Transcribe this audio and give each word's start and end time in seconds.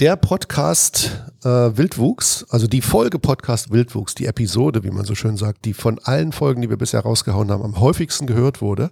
Der 0.00 0.16
Podcast 0.16 1.22
äh, 1.44 1.48
Wildwuchs, 1.48 2.46
also 2.48 2.66
die 2.66 2.80
Folge 2.80 3.18
Podcast 3.18 3.72
Wildwuchs, 3.72 4.14
die 4.14 4.24
Episode, 4.24 4.84
wie 4.84 4.90
man 4.90 5.04
so 5.04 5.14
schön 5.14 5.36
sagt, 5.36 5.66
die 5.66 5.74
von 5.74 5.98
allen 5.98 6.32
Folgen, 6.32 6.62
die 6.62 6.70
wir 6.70 6.78
bisher 6.78 7.00
rausgehauen 7.00 7.50
haben, 7.50 7.62
am 7.62 7.78
häufigsten 7.78 8.26
gehört 8.26 8.62
wurde, 8.62 8.90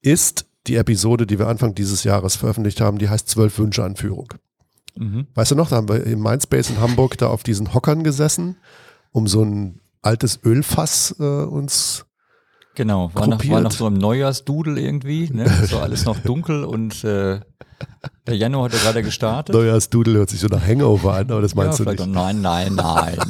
ist 0.00 0.46
die 0.66 0.76
Episode, 0.76 1.26
die 1.26 1.38
wir 1.38 1.48
Anfang 1.48 1.74
dieses 1.74 2.04
Jahres 2.04 2.36
veröffentlicht 2.36 2.80
haben, 2.80 2.96
die 2.96 3.10
heißt 3.10 3.28
Zwölf 3.28 3.58
Wünsche 3.58 3.84
an 3.84 3.96
Führung. 3.96 4.32
Mhm. 4.96 5.26
Weißt 5.34 5.50
du 5.50 5.56
noch, 5.56 5.68
da 5.68 5.76
haben 5.76 5.90
wir 5.90 6.04
im 6.04 6.22
Mindspace 6.22 6.70
in 6.70 6.80
Hamburg 6.80 7.18
da 7.18 7.26
auf 7.26 7.42
diesen 7.42 7.74
Hockern 7.74 8.02
gesessen, 8.02 8.56
um 9.12 9.26
so 9.26 9.42
ein 9.42 9.80
altes 10.00 10.40
Ölfass 10.42 11.16
äh, 11.18 11.22
uns 11.22 12.06
Genau, 12.74 13.10
war 13.14 13.26
noch, 13.28 13.48
war 13.48 13.60
noch 13.60 13.70
so 13.70 13.86
im 13.86 13.94
Neujahrsdudel 13.94 14.78
irgendwie, 14.78 15.30
ne? 15.32 15.48
so 15.68 15.78
alles 15.78 16.04
noch 16.04 16.18
dunkel 16.18 16.64
und 16.64 17.04
äh, 17.04 17.40
der 18.26 18.36
Januar 18.36 18.64
hat 18.64 18.72
ja 18.72 18.78
gerade 18.80 19.02
gestartet. 19.02 19.54
Neujahrsdudel 19.54 20.16
hört 20.16 20.30
sich 20.30 20.40
so 20.40 20.48
nach 20.48 20.66
Hangover 20.66 21.14
an, 21.14 21.30
aber 21.30 21.40
das 21.42 21.54
meinst 21.54 21.78
ja, 21.78 21.84
du 21.84 21.90
nicht. 21.92 22.06
Nein, 22.06 22.40
nein, 22.40 22.74
nein. 22.74 23.18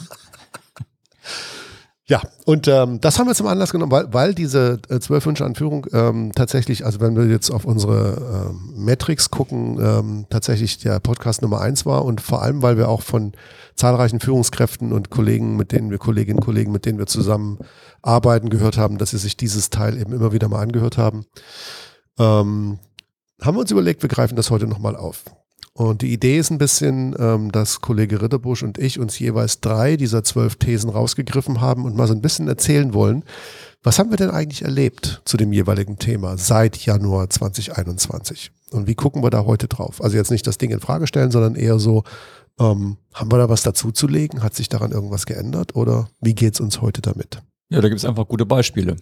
Ja, 2.07 2.21
und 2.45 2.69
ähm, 2.69 3.01
das 3.01 3.19
haben 3.19 3.29
wir 3.29 3.35
zum 3.35 3.47
Anlass 3.47 3.73
genommen, 3.73 3.91
weil, 3.91 4.13
weil 4.13 4.35
diese 4.35 4.79
äh, 4.91 5.01
zwölf 5.01 5.25
Wünsche 5.25 5.47
an 5.47 5.55
Führung 5.55 5.87
ähm, 5.93 6.33
tatsächlich, 6.35 6.85
also 6.85 7.01
wenn 7.01 7.17
wir 7.17 7.25
jetzt 7.25 7.51
auf 7.51 7.65
unsere 7.65 8.51
ähm, 8.51 8.75
Metrics 8.85 9.31
gucken, 9.31 9.79
ähm, 9.81 10.27
tatsächlich 10.29 10.77
der 10.77 11.01
Podcast 11.01 11.41
Nummer 11.41 11.63
eins 11.63 11.87
war 11.87 12.05
und 12.05 12.21
vor 12.21 12.43
allem, 12.43 12.61
weil 12.61 12.77
wir 12.77 12.91
auch 12.91 13.01
von 13.01 13.33
zahlreichen 13.75 14.21
Führungskräften 14.21 14.93
und 14.93 15.09
Kollegen, 15.09 15.57
mit 15.57 15.73
denen 15.73 15.91
wir, 15.91 15.97
Kolleginnen 15.97 16.41
und 16.41 16.45
Kollegen, 16.45 16.73
mit 16.73 16.85
denen 16.85 16.99
wir 16.99 17.07
zusammen 17.07 17.59
arbeiten, 18.03 18.51
gehört 18.51 18.77
haben, 18.77 18.99
dass 18.99 19.11
sie 19.11 19.19
sich 19.19 19.39
dieses 19.39 19.71
Teil 19.71 19.99
eben 19.99 20.13
immer 20.13 20.35
wieder 20.35 20.49
mal 20.49 20.61
angehört 20.61 20.99
haben, 20.99 21.25
ähm, 22.19 22.81
haben 23.41 23.57
wir 23.57 23.61
uns 23.61 23.71
überlegt, 23.71 24.03
wir 24.03 24.11
greifen 24.11 24.37
das 24.37 24.51
heute 24.51 24.67
nochmal 24.67 24.95
auf. 24.95 25.25
Und 25.77 26.03
die 26.03 26.13
Idee 26.13 26.39
ist 26.39 26.51
ein 26.51 26.59
bisschen, 26.59 27.17
ähm, 27.19 27.51
dass 27.51 27.81
Kollege 27.81 28.23
Ritterbusch 28.23 28.63
und 28.63 28.79
ich 28.79 29.01
uns 29.01 29.19
jeweils 29.19 29.61
drei 29.61 29.97
dieser 29.97 30.23
zwölf 30.23 30.55
Thesen 30.55 30.89
rausgegriffen 30.89 31.61
haben 31.61 31.85
und 31.85 31.97
mal 31.97 32.07
so 32.07 32.15
ein 32.15 32.23
bisschen 32.23 32.47
erzählen 32.47 32.95
wollen, 32.95 33.25
was 33.83 33.99
haben 33.99 34.11
wir 34.11 34.17
denn 34.17 34.31
eigentlich 34.31 34.63
erlebt 34.63 35.21
zu 35.25 35.37
dem 35.37 35.53
jeweiligen 35.53 35.99
Thema 35.99 36.39
seit 36.39 36.77
Januar 36.79 37.29
2021? 37.29 38.53
Und 38.71 38.87
wie 38.87 38.95
gucken 38.95 39.23
wir 39.23 39.31
da 39.31 39.45
heute 39.45 39.67
drauf? 39.67 40.03
Also 40.03 40.17
jetzt 40.17 40.31
nicht 40.31 40.47
das 40.47 40.59
Ding 40.59 40.71
in 40.71 40.81
Frage 40.81 41.09
stellen, 41.09 41.33
sondern 41.33 41.57
eher 41.57 41.81
so, 41.81 42.05
ähm, 42.61 42.97
haben 43.13 43.33
wir 43.33 43.39
da 43.39 43.49
was 43.49 43.63
dazuzulegen? 43.63 44.45
Hat 44.45 44.55
sich 44.55 44.69
daran 44.69 44.93
irgendwas 44.93 45.27
geändert? 45.27 45.75
Oder 45.75 46.09
wie 46.21 46.35
geht's 46.35 46.61
uns 46.61 46.81
heute 46.81 47.03
damit? 47.03 47.43
Ja, 47.69 47.81
da 47.81 47.89
gibt 47.89 47.99
es 47.99 48.05
einfach 48.05 48.29
gute 48.29 48.47
Beispiele. 48.47 48.97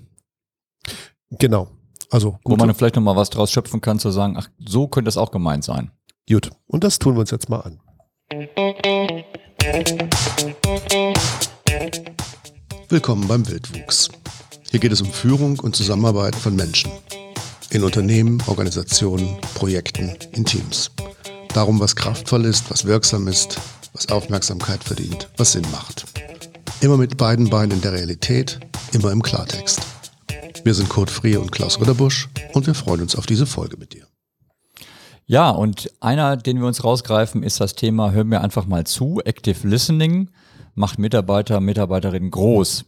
Genau. 1.30 1.68
Also 2.10 2.38
Wo 2.44 2.56
man 2.56 2.74
vielleicht 2.74 2.96
nochmal 2.96 3.16
was 3.16 3.30
draus 3.30 3.50
schöpfen 3.50 3.80
kann, 3.80 3.98
zu 3.98 4.10
sagen, 4.10 4.36
ach, 4.36 4.48
so 4.58 4.88
könnte 4.88 5.08
es 5.08 5.16
auch 5.16 5.30
gemeint 5.30 5.64
sein. 5.64 5.90
Gut, 6.28 6.50
und 6.68 6.84
das 6.84 6.98
tun 6.98 7.16
wir 7.16 7.20
uns 7.20 7.32
jetzt 7.32 7.48
mal 7.48 7.60
an. 7.60 7.80
Willkommen 12.88 13.26
beim 13.26 13.48
Wildwuchs. 13.48 14.08
Hier 14.70 14.78
geht 14.78 14.92
es 14.92 15.00
um 15.00 15.10
Führung 15.10 15.58
und 15.58 15.74
Zusammenarbeit 15.74 16.36
von 16.36 16.54
Menschen. 16.54 16.92
In 17.70 17.82
Unternehmen, 17.82 18.42
Organisationen, 18.46 19.36
Projekten, 19.54 20.16
in 20.32 20.44
Teams. 20.44 20.92
Darum, 21.54 21.80
was 21.80 21.96
kraftvoll 21.96 22.44
ist, 22.44 22.70
was 22.70 22.84
wirksam 22.84 23.26
ist, 23.26 23.58
was 23.92 24.08
Aufmerksamkeit 24.08 24.84
verdient, 24.84 25.28
was 25.36 25.52
Sinn 25.52 25.66
macht. 25.72 26.04
Immer 26.80 26.98
mit 26.98 27.16
beiden 27.16 27.50
Beinen 27.50 27.72
in 27.72 27.80
der 27.80 27.92
Realität, 27.92 28.60
immer 28.92 29.10
im 29.10 29.22
Klartext. 29.22 29.80
Wir 30.62 30.74
sind 30.74 30.88
Kurt 30.88 31.10
Frie 31.10 31.36
und 31.36 31.50
Klaus 31.50 31.80
Ritterbusch 31.80 32.28
und 32.52 32.66
wir 32.66 32.74
freuen 32.74 33.02
uns 33.02 33.16
auf 33.16 33.26
diese 33.26 33.46
Folge 33.46 33.76
mit 33.76 33.92
dir. 33.92 34.06
Ja, 35.32 35.48
und 35.48 35.90
einer, 36.00 36.36
den 36.36 36.60
wir 36.60 36.66
uns 36.66 36.84
rausgreifen, 36.84 37.42
ist 37.42 37.58
das 37.58 37.74
Thema 37.74 38.12
Hör 38.12 38.22
mir 38.22 38.42
einfach 38.42 38.66
mal 38.66 38.84
zu. 38.84 39.22
Active 39.24 39.66
Listening 39.66 40.28
macht 40.74 40.98
Mitarbeiter, 40.98 41.58
Mitarbeiterinnen 41.60 42.30
groß. 42.30 42.84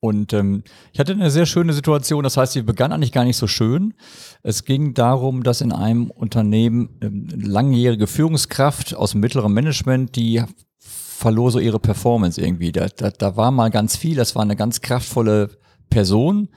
Und 0.00 0.34
ähm, 0.34 0.64
ich 0.92 1.00
hatte 1.00 1.12
eine 1.12 1.30
sehr 1.30 1.46
schöne 1.46 1.72
Situation, 1.72 2.24
das 2.24 2.36
heißt, 2.36 2.52
sie 2.52 2.60
begann 2.60 2.92
eigentlich 2.92 3.12
gar 3.12 3.24
nicht 3.24 3.38
so 3.38 3.46
schön. 3.46 3.94
Es 4.42 4.66
ging 4.66 4.92
darum, 4.92 5.42
dass 5.42 5.62
in 5.62 5.72
einem 5.72 6.10
Unternehmen 6.10 6.98
ähm, 7.00 7.26
langjährige 7.34 8.06
Führungskraft 8.06 8.94
aus 8.94 9.12
dem 9.12 9.20
mittleren 9.20 9.54
Management, 9.54 10.16
die 10.16 10.42
verlor 10.78 11.50
so 11.52 11.58
ihre 11.58 11.80
Performance 11.80 12.38
irgendwie. 12.38 12.70
Da, 12.70 12.88
da, 12.94 13.08
da 13.08 13.36
war 13.38 13.50
mal 13.50 13.70
ganz 13.70 13.96
viel, 13.96 14.14
das 14.14 14.34
war 14.34 14.42
eine 14.42 14.56
ganz 14.56 14.82
kraftvolle 14.82 15.48
Person 15.88 16.50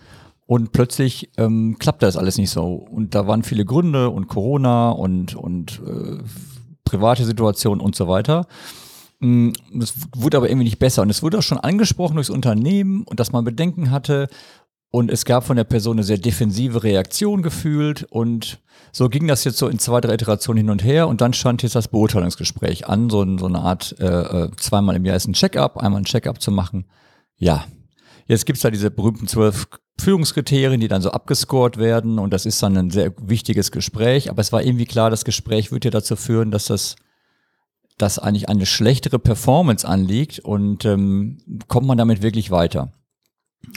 und 0.53 0.71
plötzlich 0.71 1.31
ähm, 1.37 1.77
klappte 1.79 2.05
das 2.05 2.15
alles 2.15 2.37
nicht 2.37 2.51
so. 2.51 2.75
Und 2.75 3.15
da 3.15 3.25
waren 3.25 3.41
viele 3.41 3.65
Gründe 3.65 4.11
und 4.11 4.27
Corona 4.27 4.91
und, 4.91 5.33
und 5.33 5.81
äh, 5.83 6.19
private 6.83 7.25
Situationen 7.25 7.81
und 7.81 7.95
so 7.95 8.07
weiter. 8.07 8.45
Mm, 9.19 9.49
das 9.73 9.95
wurde 10.15 10.37
aber 10.37 10.49
irgendwie 10.49 10.65
nicht 10.65 10.77
besser. 10.77 11.01
Und 11.01 11.09
es 11.09 11.23
wurde 11.23 11.39
auch 11.39 11.43
schon 11.43 11.57
angesprochen 11.57 12.13
durchs 12.13 12.29
Unternehmen 12.29 13.01
und 13.01 13.19
dass 13.19 13.31
man 13.31 13.43
Bedenken 13.43 13.89
hatte. 13.89 14.27
Und 14.91 15.09
es 15.09 15.25
gab 15.25 15.43
von 15.43 15.55
der 15.55 15.63
Person 15.63 15.95
eine 15.95 16.03
sehr 16.03 16.19
defensive 16.19 16.83
Reaktion 16.83 17.41
gefühlt. 17.41 18.03
Und 18.11 18.59
so 18.91 19.09
ging 19.09 19.27
das 19.27 19.45
jetzt 19.45 19.57
so 19.57 19.67
in 19.67 19.79
zwei, 19.79 20.01
drei 20.01 20.13
Iterationen 20.13 20.65
hin 20.65 20.69
und 20.69 20.83
her. 20.83 21.07
Und 21.07 21.21
dann 21.21 21.33
stand 21.33 21.63
jetzt 21.63 21.73
das 21.73 21.87
Beurteilungsgespräch 21.87 22.87
an, 22.87 23.09
so, 23.09 23.25
so 23.39 23.47
eine 23.47 23.57
Art, 23.57 23.95
äh, 23.99 24.05
äh 24.05 24.51
zweimal 24.57 24.97
im 24.97 25.05
Jahr 25.05 25.15
ist 25.15 25.27
ein 25.27 25.33
Check-up, 25.33 25.77
einmal 25.77 26.01
ein 26.01 26.05
Check-up 26.05 26.39
zu 26.39 26.51
machen. 26.51 26.85
Ja, 27.37 27.65
Jetzt 28.27 28.45
gibt's 28.45 28.61
da 28.61 28.71
diese 28.71 28.91
berühmten 28.91 29.27
zwölf 29.27 29.67
Führungskriterien, 29.99 30.79
die 30.79 30.87
dann 30.87 31.01
so 31.01 31.11
abgescored 31.11 31.77
werden 31.77 32.19
und 32.19 32.31
das 32.31 32.45
ist 32.45 32.61
dann 32.63 32.77
ein 32.77 32.89
sehr 32.89 33.13
wichtiges 33.21 33.71
Gespräch. 33.71 34.29
Aber 34.29 34.41
es 34.41 34.51
war 34.51 34.63
irgendwie 34.63 34.85
klar, 34.85 35.09
das 35.09 35.25
Gespräch 35.25 35.71
wird 35.71 35.85
ja 35.85 35.91
dazu 35.91 36.15
führen, 36.15 36.51
dass 36.51 36.65
das 36.65 36.95
dass 37.97 38.19
eigentlich 38.19 38.49
eine 38.49 38.65
schlechtere 38.65 39.19
Performance 39.19 39.87
anliegt 39.87 40.39
und 40.39 40.83
ähm, 40.85 41.37
kommt 41.67 41.85
man 41.85 41.97
damit 41.97 42.21
wirklich 42.23 42.49
weiter. 42.51 42.91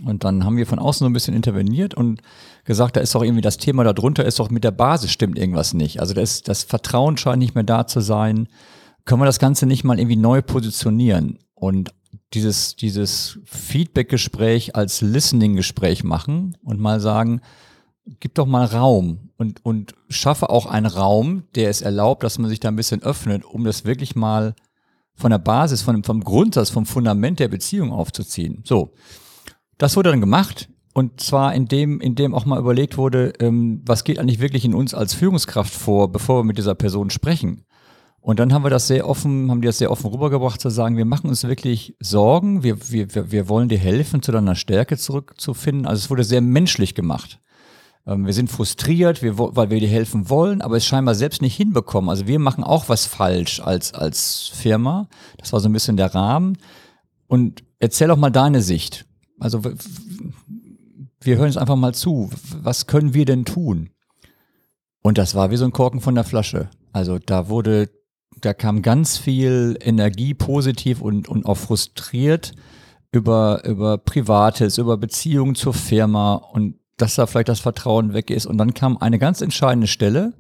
Und 0.05 0.25
dann 0.25 0.45
haben 0.45 0.57
wir 0.57 0.67
von 0.67 0.79
außen 0.79 1.05
so 1.05 1.07
ein 1.07 1.13
bisschen 1.13 1.35
interveniert 1.35 1.95
und 1.95 2.21
gesagt, 2.65 2.97
da 2.97 3.01
ist 3.01 3.15
doch 3.15 3.23
irgendwie 3.23 3.43
das 3.43 3.59
Thema 3.59 3.85
darunter, 3.85 4.25
ist 4.25 4.41
doch 4.41 4.51
mit 4.51 4.65
der 4.65 4.73
Basis 4.73 5.13
stimmt 5.13 5.39
irgendwas 5.39 5.75
nicht. 5.75 6.01
Also 6.01 6.13
das, 6.13 6.43
das 6.43 6.65
Vertrauen 6.65 7.17
scheint 7.17 7.39
nicht 7.39 7.55
mehr 7.55 7.65
da 7.65 7.87
zu 7.87 8.01
sein. 8.01 8.49
Können 9.05 9.21
wir 9.21 9.27
das 9.27 9.39
Ganze 9.39 9.67
nicht 9.67 9.85
mal 9.85 9.99
irgendwie 9.99 10.17
neu 10.17 10.43
positionieren? 10.43 11.39
Und 11.55 11.91
dieses, 12.35 12.77
dieses 12.77 13.39
Feedback-Gespräch 13.45 14.75
als 14.75 15.01
Listening-Gespräch 15.01 16.05
machen 16.05 16.57
und 16.63 16.81
mal 16.81 17.01
sagen, 17.01 17.41
gib 18.21 18.35
doch 18.35 18.47
mal 18.47 18.65
Raum 18.65 19.31
und, 19.37 19.65
und 19.65 19.95
schaffe 20.09 20.51
auch 20.51 20.67
einen 20.67 20.87
Raum, 20.87 21.45
der 21.55 21.71
es 21.71 21.83
erlaubt, 21.83 22.23
dass 22.23 22.39
man 22.39 22.49
sich 22.49 22.61
da 22.61 22.69
ein 22.69 22.77
bisschen 22.77 23.03
öffnet, 23.03 23.45
um 23.45 23.65
das 23.65 23.85
wirklich 23.85 24.17
mal 24.17 24.55
von 25.15 25.31
der 25.31 25.39
Basis, 25.39 25.83
von, 25.83 26.03
vom 26.05 26.23
Grundsatz, 26.23 26.71
vom 26.71 26.87
Fundament 26.87 27.41
der 27.41 27.49
Beziehung 27.49 27.93
aufzuziehen. 27.93 28.63
So, 28.65 28.93
das 29.79 29.97
wurde 29.97 30.11
dann 30.11 30.21
gemacht 30.21 30.69
und 30.97 31.21
zwar 31.21 31.55
indem, 31.55 32.01
indem 32.01 32.35
auch 32.35 32.47
mal 32.47 32.59
überlegt 32.59 32.97
wurde, 32.97 33.35
ähm, 33.39 33.83
was 33.85 34.03
geht 34.03 34.19
eigentlich 34.19 34.41
wirklich 34.41 34.65
in 34.65 34.73
uns 34.73 34.95
als 34.95 35.13
Führungskraft 35.13 35.75
vor, 35.75 36.11
bevor 36.11 36.39
wir 36.39 36.45
mit 36.45 36.57
dieser 36.57 36.75
Person 36.75 37.11
sprechen. 37.11 37.66
Und 38.27 38.41
dann 38.41 38.53
haben 38.53 38.65
wir 38.65 38.71
das 38.71 38.89
sehr 38.89 39.09
offen, 39.09 39.53
haben 39.53 39.61
die 39.61 39.67
das 39.67 39.79
sehr 39.79 39.93
offen 39.93 40.11
rübergebracht, 40.11 40.61
zu 40.61 40.69
sagen, 40.69 40.97
wir 40.97 41.05
machen 41.05 41.29
uns 41.29 41.45
wirklich 41.45 41.95
Sorgen, 42.01 42.65
wir, 42.65 42.91
wir, 42.91 43.31
wir 43.31 43.49
wollen 43.49 43.69
dir 43.69 43.79
helfen, 43.79 44.21
zu 44.21 44.33
deiner 44.33 44.57
Stärke 44.57 44.99
zurückzufinden. 44.99 45.87
Also 45.87 46.01
es 46.01 46.11
wurde 46.11 46.25
sehr 46.25 46.41
menschlich 46.41 46.97
gemacht. 46.97 47.39
Ähm, 48.05 48.27
wir 48.27 48.33
sind 48.33 48.51
frustriert, 48.51 49.23
wir, 49.23 49.39
weil 49.39 49.71
wir 49.71 49.79
dir 49.79 49.89
helfen 49.89 50.29
wollen, 50.29 50.61
aber 50.61 50.77
es 50.77 50.85
scheinbar 50.85 51.15
selbst 51.15 51.41
nicht 51.41 51.55
hinbekommen. 51.55 52.11
Also 52.11 52.27
wir 52.27 52.41
machen 52.41 52.65
auch 52.65 52.89
was 52.89 53.07
falsch 53.07 53.61
als, 53.61 53.95
als 53.95 54.51
Firma. 54.53 55.09
Das 55.39 55.53
war 55.53 55.61
so 55.61 55.69
ein 55.69 55.73
bisschen 55.73 55.97
der 55.97 56.13
Rahmen. 56.13 56.59
Und 57.29 57.63
erzähl 57.79 58.11
auch 58.11 58.17
mal 58.17 58.31
deine 58.31 58.61
Sicht. 58.61 59.07
Also 59.39 59.63
wir 59.63 61.37
hören 61.37 61.49
es 61.51 61.57
einfach 61.57 61.77
mal 61.77 61.95
zu. 61.95 62.31
Was 62.61 62.89
können 62.89 63.15
wir 63.15 63.25
denn 63.25 63.45
tun? 63.45 63.91
Und 65.01 65.17
das 65.17 65.37
war 65.37 65.53
wie 65.53 65.57
so 65.57 65.65
ein 65.65 65.71
Korken 65.71 66.01
von 66.01 66.17
der 66.17 66.25
Flasche. 66.25 66.71
Also 66.93 67.21
da 67.21 67.49
wurde 67.49 67.89
da 68.41 68.55
kam 68.55 68.83
ganz 68.83 69.17
viel 69.17 69.79
Energie 69.81 70.35
positiv 70.35 71.01
und, 71.01 71.29
und 71.29 71.47
auch 71.47 71.57
frustriert 71.57 72.53
über, 73.13 73.65
über 73.65 73.99
Privates, 73.99 74.79
über 74.79 74.97
Beziehungen 74.97 75.55
zur 75.55 75.75
Firma 75.75 76.35
und 76.35 76.79
dass 76.97 77.15
da 77.15 77.27
vielleicht 77.27 77.49
das 77.49 77.61
Vertrauen 77.61 78.13
weg 78.15 78.31
ist. 78.31 78.47
Und 78.47 78.59
dann 78.59 78.75
kam 78.75 78.99
eine 78.99 79.19
ganz 79.19 79.41
entscheidende 79.41 79.87
Stelle. 79.87 80.35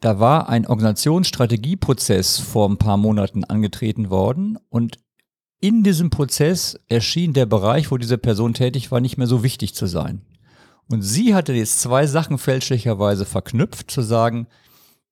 Da 0.00 0.18
war 0.18 0.48
ein 0.48 0.66
Organisationsstrategieprozess 0.66 2.38
vor 2.38 2.68
ein 2.68 2.78
paar 2.78 2.96
Monaten 2.96 3.44
angetreten 3.44 4.10
worden 4.10 4.58
und 4.70 4.98
in 5.62 5.82
diesem 5.82 6.08
Prozess 6.08 6.80
erschien 6.88 7.34
der 7.34 7.44
Bereich, 7.44 7.90
wo 7.90 7.98
diese 7.98 8.16
Person 8.16 8.54
tätig 8.54 8.90
war, 8.90 9.00
nicht 9.00 9.18
mehr 9.18 9.26
so 9.26 9.42
wichtig 9.42 9.74
zu 9.74 9.84
sein. 9.84 10.22
Und 10.88 11.02
sie 11.02 11.34
hatte 11.34 11.52
jetzt 11.52 11.80
zwei 11.80 12.06
Sachen 12.06 12.38
fälschlicherweise 12.38 13.26
verknüpft, 13.26 13.90
zu 13.90 14.00
sagen, 14.00 14.46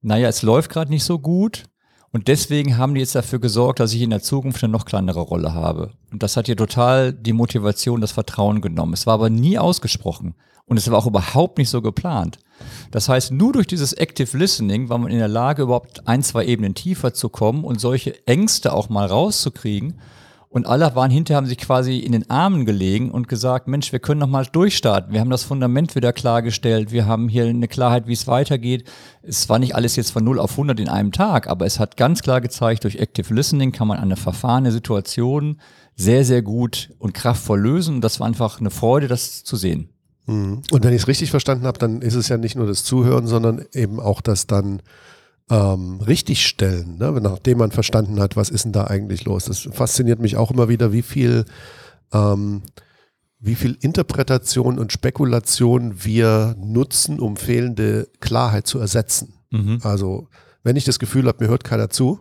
naja, 0.01 0.29
es 0.29 0.43
läuft 0.43 0.71
gerade 0.71 0.91
nicht 0.91 1.05
so 1.05 1.19
gut 1.19 1.65
Und 2.11 2.29
deswegen 2.29 2.79
haben 2.79 2.95
die 2.95 3.01
jetzt 3.01 3.15
dafür 3.15 3.39
gesorgt, 3.39 3.81
dass 3.81 3.93
ich 3.93 4.01
in 4.01 4.11
der 4.11 4.23
Zukunft 4.23 4.65
eine 4.65 4.73
noch 4.73 4.87
kleinere 4.87 5.21
Rolle 5.21 5.53
habe. 5.53 5.93
Und 6.11 6.23
das 6.23 6.37
hat 6.37 6.47
dir 6.47 6.57
total 6.57 7.13
die 7.13 7.35
Motivation, 7.35 8.01
das 8.01 8.13
Vertrauen 8.13 8.61
genommen. 8.63 8.95
Es 8.95 9.07
war 9.07 9.15
aber 9.15 9.29
nie 9.29 9.59
ausgesprochen. 9.59 10.35
Und 10.65 10.79
es 10.79 10.91
war 10.91 10.99
auch 10.99 11.07
überhaupt 11.07 11.59
nicht 11.59 11.71
so 11.71 11.83
geplant. 11.83 12.39
Das 12.91 13.09
heißt, 13.09 13.33
nur 13.33 13.53
durch 13.53 13.67
dieses 13.67 13.93
Active 13.93 14.37
Listening 14.37 14.89
war 14.89 14.99
man 14.99 15.11
in 15.11 15.19
der 15.19 15.29
Lage, 15.29 15.63
überhaupt 15.63 16.09
ein, 16.09 16.23
zwei 16.23 16.45
Ebenen 16.47 16.75
tiefer 16.75 17.13
zu 17.13 17.29
kommen 17.29 17.65
und 17.65 17.81
solche 17.81 18.27
Ängste 18.27 18.73
auch 18.73 18.89
mal 18.89 19.07
rauszukriegen. 19.07 20.01
Und 20.51 20.67
alle 20.67 20.95
waren 20.95 21.11
hinterher, 21.11 21.37
haben 21.37 21.47
sich 21.47 21.59
quasi 21.59 21.99
in 21.99 22.13
den 22.13 22.31
Armen 22.31 22.65
gelegen 22.65 23.11
und 23.11 23.29
gesagt, 23.29 23.69
Mensch, 23.69 23.93
wir 23.93 23.99
können 23.99 24.21
noch 24.21 24.29
mal 24.29 24.47
durchstarten. 24.47 25.13
Wir 25.13 25.21
haben 25.21 25.29
das 25.29 25.45
Fundament 25.45 25.95
wieder 25.95 26.15
klargestellt. 26.15 26.91
Wir 26.91 27.05
haben 27.07 27.29
hier 27.29 27.45
eine 27.45 27.69
Klarheit, 27.69 28.07
wie 28.07 28.15
es 28.15 28.27
weitergeht. 28.27 28.89
Es 29.23 29.49
war 29.51 29.59
nicht 29.59 29.75
alles 29.75 29.97
jetzt 29.97 30.11
von 30.11 30.25
0 30.25 30.39
auf 30.39 30.53
100 30.53 30.81
in 30.81 30.89
einem 30.89 31.13
Tag, 31.13 31.49
aber 31.49 31.67
es 31.67 31.79
hat 31.79 31.99
ganz 31.99 32.23
klar 32.23 32.41
gezeigt, 32.41 32.85
durch 32.85 32.97
Active 32.97 33.35
Listening 33.35 33.73
kann 33.73 33.89
man 33.89 33.99
eine 33.99 34.17
verfahrene 34.17 34.73
Situation 34.73 35.61
sehr, 35.97 36.25
sehr 36.25 36.41
gut 36.41 36.91
und 36.99 37.13
kraftvoll 37.13 37.61
lösen. 37.61 37.97
Und 37.97 38.01
das 38.01 38.19
war 38.19 38.27
einfach 38.27 38.59
eine 38.59 38.71
Freude, 38.71 39.09
das 39.09 39.45
zu 39.45 39.57
sehen. 39.57 39.91
Mhm. 40.29 40.63
Und 40.71 40.85
wenn 40.85 40.95
ich 40.95 41.03
es 41.03 41.09
richtig 41.09 41.31
verstanden 41.31 41.67
habe, 41.67 41.79
dann 41.79 42.01
ist 42.01 42.15
es 42.15 42.29
ja 42.29 42.39
nicht 42.39 42.57
nur 42.57 42.67
das 42.67 42.85
Zuhören, 42.85 43.27
sondern 43.27 43.67
eben 43.75 44.01
auch 44.01 44.23
das 44.23 44.47
dann 44.47 44.81
ähm, 45.51 46.01
richtigstellen, 46.01 46.99
ne? 46.99 47.11
nachdem 47.23 47.59
man 47.59 47.71
verstanden 47.71 48.21
hat, 48.21 48.37
was 48.37 48.51
ist 48.51 48.65
denn 48.65 48.73
da 48.73 48.85
eigentlich 48.85 49.25
los. 49.25 49.47
Das 49.47 49.69
fasziniert 49.73 50.21
mich 50.21 50.37
auch 50.37 50.51
immer 50.51 50.69
wieder, 50.69 50.93
wie 50.93 51.03
viel, 51.03 51.45
ähm, 52.13 52.63
wie 53.39 53.55
viel 53.55 53.79
Interpretation 53.81 54.79
und 54.79 54.93
Spekulation 54.93 56.05
wir 56.05 56.55
nutzen, 56.59 57.19
um 57.19 57.37
fehlende 57.37 58.09
Klarheit 58.21 58.67
zu 58.67 58.79
ersetzen. 58.79 59.35
Mhm. 59.51 59.79
Also 59.83 60.29
wenn 60.63 60.77
ich 60.77 60.85
das 60.85 60.99
Gefühl 60.99 61.27
habe, 61.27 61.45
mir 61.45 61.51
hört 61.51 61.65
keiner 61.65 61.89
zu, 61.89 62.21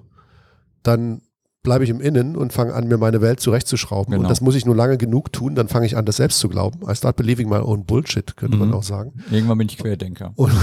dann 0.84 1.22
bleibe 1.64 1.84
ich 1.84 1.90
im 1.90 2.00
Innen 2.00 2.36
und 2.36 2.54
fange 2.54 2.74
an, 2.74 2.88
mir 2.88 2.98
meine 2.98 3.22
Welt 3.22 3.40
zurechtzuschrauben. 3.40 4.12
Genau. 4.12 4.24
Und 4.24 4.30
das 4.30 4.42
muss 4.42 4.56
ich 4.56 4.66
nur 4.66 4.76
lange 4.76 4.98
genug 4.98 5.34
tun, 5.34 5.56
dann 5.56 5.68
fange 5.68 5.86
ich 5.86 5.98
an, 5.98 6.06
das 6.06 6.18
selbst 6.18 6.40
zu 6.40 6.50
glauben. 6.50 6.80
I 6.90 6.96
start 6.96 7.16
believing 7.16 7.50
my 7.50 7.58
own 7.58 7.86
bullshit, 7.86 8.38
könnte 8.38 8.56
mhm. 8.56 8.66
man 8.66 8.74
auch 8.74 8.84
sagen. 8.84 9.14
Irgendwann 9.32 9.58
bin 9.58 9.68
ich 9.68 9.78
Querdenker. 9.78 10.32
Und, 10.36 10.54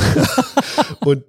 und 1.00 1.25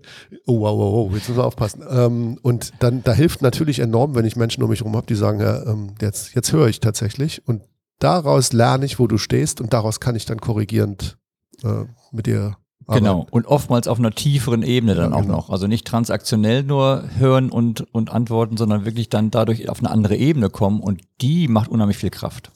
oh, 0.46 0.62
wow, 0.62 0.78
wow, 0.78 0.94
wow, 0.94 1.14
jetzt 1.14 1.28
müssen 1.28 1.40
wir 1.40 1.46
aufpassen. 1.46 1.84
Ähm, 1.90 2.40
und 2.42 2.74
dann, 2.80 3.04
da 3.04 3.14
hilft 3.14 3.42
natürlich 3.42 3.80
enorm, 3.80 4.16
wenn 4.16 4.26
ich 4.26 4.36
Menschen 4.36 4.64
um 4.64 4.70
mich 4.70 4.80
herum 4.80 4.96
habe, 4.96 5.08
die 5.08 5.16
sagen, 5.16 5.40
ja, 5.40 5.64
ähm, 5.66 5.96
jetzt, 6.02 6.36
jetzt 6.36 6.54
höre 6.54 6.68
ich 6.68 6.80
tatsächlich. 6.80 7.46
Und 7.48 7.64
daraus 8.00 8.54
lerne 8.54 8.86
ich, 8.86 9.00
wo 9.00 9.08
du 9.08 9.18
stehst 9.18 9.62
und 9.62 9.74
daraus 9.74 10.00
kann 10.00 10.16
ich 10.16 10.26
dann 10.26 10.40
korrigierend 10.40 11.18
äh, 11.64 11.86
mit 12.12 12.28
dir 12.28 12.58
aber 12.88 13.00
genau, 13.00 13.28
und 13.32 13.48
oftmals 13.48 13.88
auf 13.88 13.98
einer 13.98 14.12
tieferen 14.12 14.62
Ebene 14.62 14.94
dann 14.96 15.12
ja, 15.12 15.18
auch 15.18 15.22
genau. 15.22 15.38
noch. 15.38 15.50
Also 15.50 15.68
nicht 15.68 15.88
transaktionell 15.88 16.64
nur 16.64 17.04
hören 17.18 17.50
und, 17.50 17.82
und 17.94 18.12
antworten, 18.12 18.58
sondern 18.58 18.86
wirklich 18.86 19.10
dann 19.10 19.32
dadurch 19.32 19.70
auf 19.70 19.80
eine 19.80 19.90
andere 19.90 20.16
Ebene 20.16 20.50
kommen 20.50 20.82
und 20.82 21.02
die 21.22 21.48
macht 21.48 21.70
unheimlich 21.70 21.98
viel 21.98 22.12
Kraft. 22.12 22.52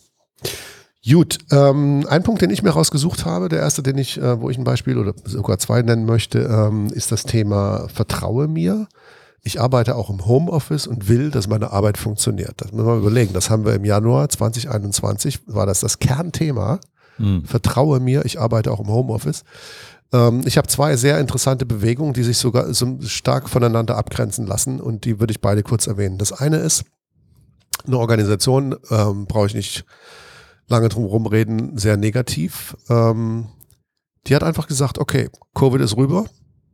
Gut, 1.08 1.38
ähm, 1.52 2.06
ein 2.10 2.24
Punkt, 2.24 2.42
den 2.42 2.50
ich 2.50 2.62
mir 2.62 2.72
rausgesucht 2.72 3.26
habe, 3.26 3.50
der 3.50 3.60
erste, 3.60 3.82
den 3.82 3.98
ich, 3.98 4.20
äh, 4.20 4.40
wo 4.42 4.50
ich 4.50 4.58
ein 4.58 4.66
Beispiel 4.66 4.98
oder 4.98 5.14
sogar 5.24 5.58
zwei 5.58 5.82
nennen 5.82 6.06
möchte, 6.06 6.40
ähm, 6.40 6.88
ist 6.88 7.12
das 7.12 7.24
Thema 7.24 7.88
Vertraue 7.88 8.48
mir. 8.48 8.88
Ich 9.42 9.62
arbeite 9.62 9.96
auch 9.96 10.10
im 10.10 10.26
Homeoffice 10.26 10.86
und 10.86 11.08
will, 11.08 11.32
dass 11.32 11.48
meine 11.48 11.72
Arbeit 11.72 11.98
funktioniert. 11.98 12.56
Das 12.58 12.72
müssen 12.72 12.86
wir 12.86 12.96
mal 12.96 13.00
überlegen. 13.00 13.34
Das 13.34 13.50
haben 13.50 13.66
wir 13.66 13.74
im 13.74 13.86
Januar 13.86 14.28
2021, 14.28 15.40
war 15.48 15.66
das 15.66 15.80
das 15.80 16.00
Kernthema. 16.00 16.80
Hm. 17.16 17.46
Vertraue 17.46 18.02
mir, 18.02 18.26
ich 18.26 18.40
arbeite 18.40 18.72
auch 18.72 18.82
im 18.82 18.90
Homeoffice. 18.90 19.46
Ähm, 20.14 20.42
ich 20.46 20.58
habe 20.58 20.68
zwei 20.68 20.96
sehr 20.96 21.20
interessante 21.20 21.66
Bewegungen, 21.66 22.14
die 22.14 22.24
sich 22.24 22.38
sogar 22.38 22.74
so 22.74 23.00
stark 23.02 23.50
voneinander 23.50 23.98
abgrenzen 23.98 24.46
lassen 24.48 24.80
und 24.80 25.06
die 25.06 25.20
würde 25.20 25.32
ich 25.32 25.42
beide 25.42 25.64
kurz 25.64 25.88
erwähnen. 25.88 26.18
Das 26.18 26.32
eine 26.32 26.58
ist 26.58 26.86
eine 27.86 27.98
Organisation, 27.98 28.76
ähm, 28.90 29.26
brauche 29.26 29.48
ich 29.48 29.56
nicht 29.56 29.86
lange 30.68 30.90
drum 30.90 31.06
rumreden, 31.06 31.78
sehr 31.78 31.98
negativ. 31.98 32.76
Ähm, 32.90 33.48
die 34.28 34.36
hat 34.36 34.44
einfach 34.44 34.68
gesagt, 34.68 34.98
okay, 34.98 35.30
Covid 35.56 35.82
ist 35.82 35.98
rüber, 35.98 36.26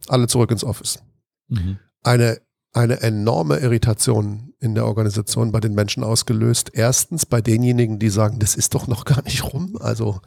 alle 0.07 0.27
zurück 0.27 0.51
ins 0.51 0.63
Office. 0.63 0.99
Mhm. 1.47 1.79
Eine, 2.03 2.41
eine 2.73 3.01
enorme 3.01 3.57
Irritation 3.59 4.53
in 4.59 4.75
der 4.75 4.85
Organisation 4.85 5.51
bei 5.51 5.59
den 5.59 5.73
Menschen 5.73 6.03
ausgelöst. 6.03 6.71
Erstens 6.73 7.25
bei 7.25 7.41
denjenigen, 7.41 7.99
die 7.99 8.09
sagen, 8.09 8.39
das 8.39 8.55
ist 8.55 8.73
doch 8.75 8.87
noch 8.87 9.05
gar 9.05 9.23
nicht 9.23 9.43
rum. 9.43 9.77
Also 9.79 10.19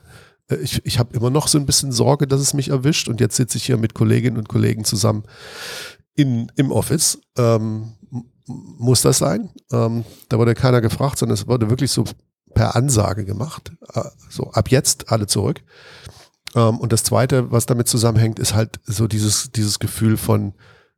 ich, 0.56 0.85
ich 0.85 0.99
habe 0.99 1.15
immer 1.15 1.31
noch 1.31 1.49
so 1.49 1.59
ein 1.59 1.67
bisschen 1.67 1.93
Sorge, 1.93 2.27
dass 2.27 2.41
es 2.41 2.55
mich 2.55 2.69
erwischt. 2.69 3.09
Und 3.09 3.21
jetzt 3.21 3.37
sitze 3.37 3.59
ich 3.59 3.65
hier 3.65 3.77
mit 3.77 3.95
Kolleginnen 3.95 4.39
und 4.39 4.49
Kollegen 4.49 4.85
zusammen 4.85 5.25
in, 6.15 6.50
im 6.56 6.73
Office. 6.73 7.19
Ähm, 7.37 7.95
muss 8.47 9.03
das 9.03 9.19
sein? 9.19 9.50
Ähm, 9.71 10.05
da 10.29 10.39
wurde 10.39 10.55
keiner 10.55 10.81
gefragt, 10.81 11.19
sondern 11.19 11.35
es 11.35 11.47
wurde 11.47 11.71
wirklich 11.71 11.91
so 11.91 12.05
per 12.55 12.77
Ansage 12.77 13.25
gemacht. 13.25 13.73
Äh, 13.95 14.03
so 14.31 14.50
ab 14.53 14.71
jetzt 14.71 15.12
alle 15.12 15.27
zurück. 15.27 15.62
Ähm, 16.55 16.79
und 16.79 16.93
das 16.93 17.05
Zweite, 17.05 17.50
was 17.50 17.67
damit 17.67 17.89
zusammenhängt, 17.89 18.39
ist 18.39 18.55
halt 18.55 18.81
so 18.85 19.06
dieses, 19.06 19.53
dieses 19.53 19.79
Gefühl 19.79 20.17
von, 20.17 20.55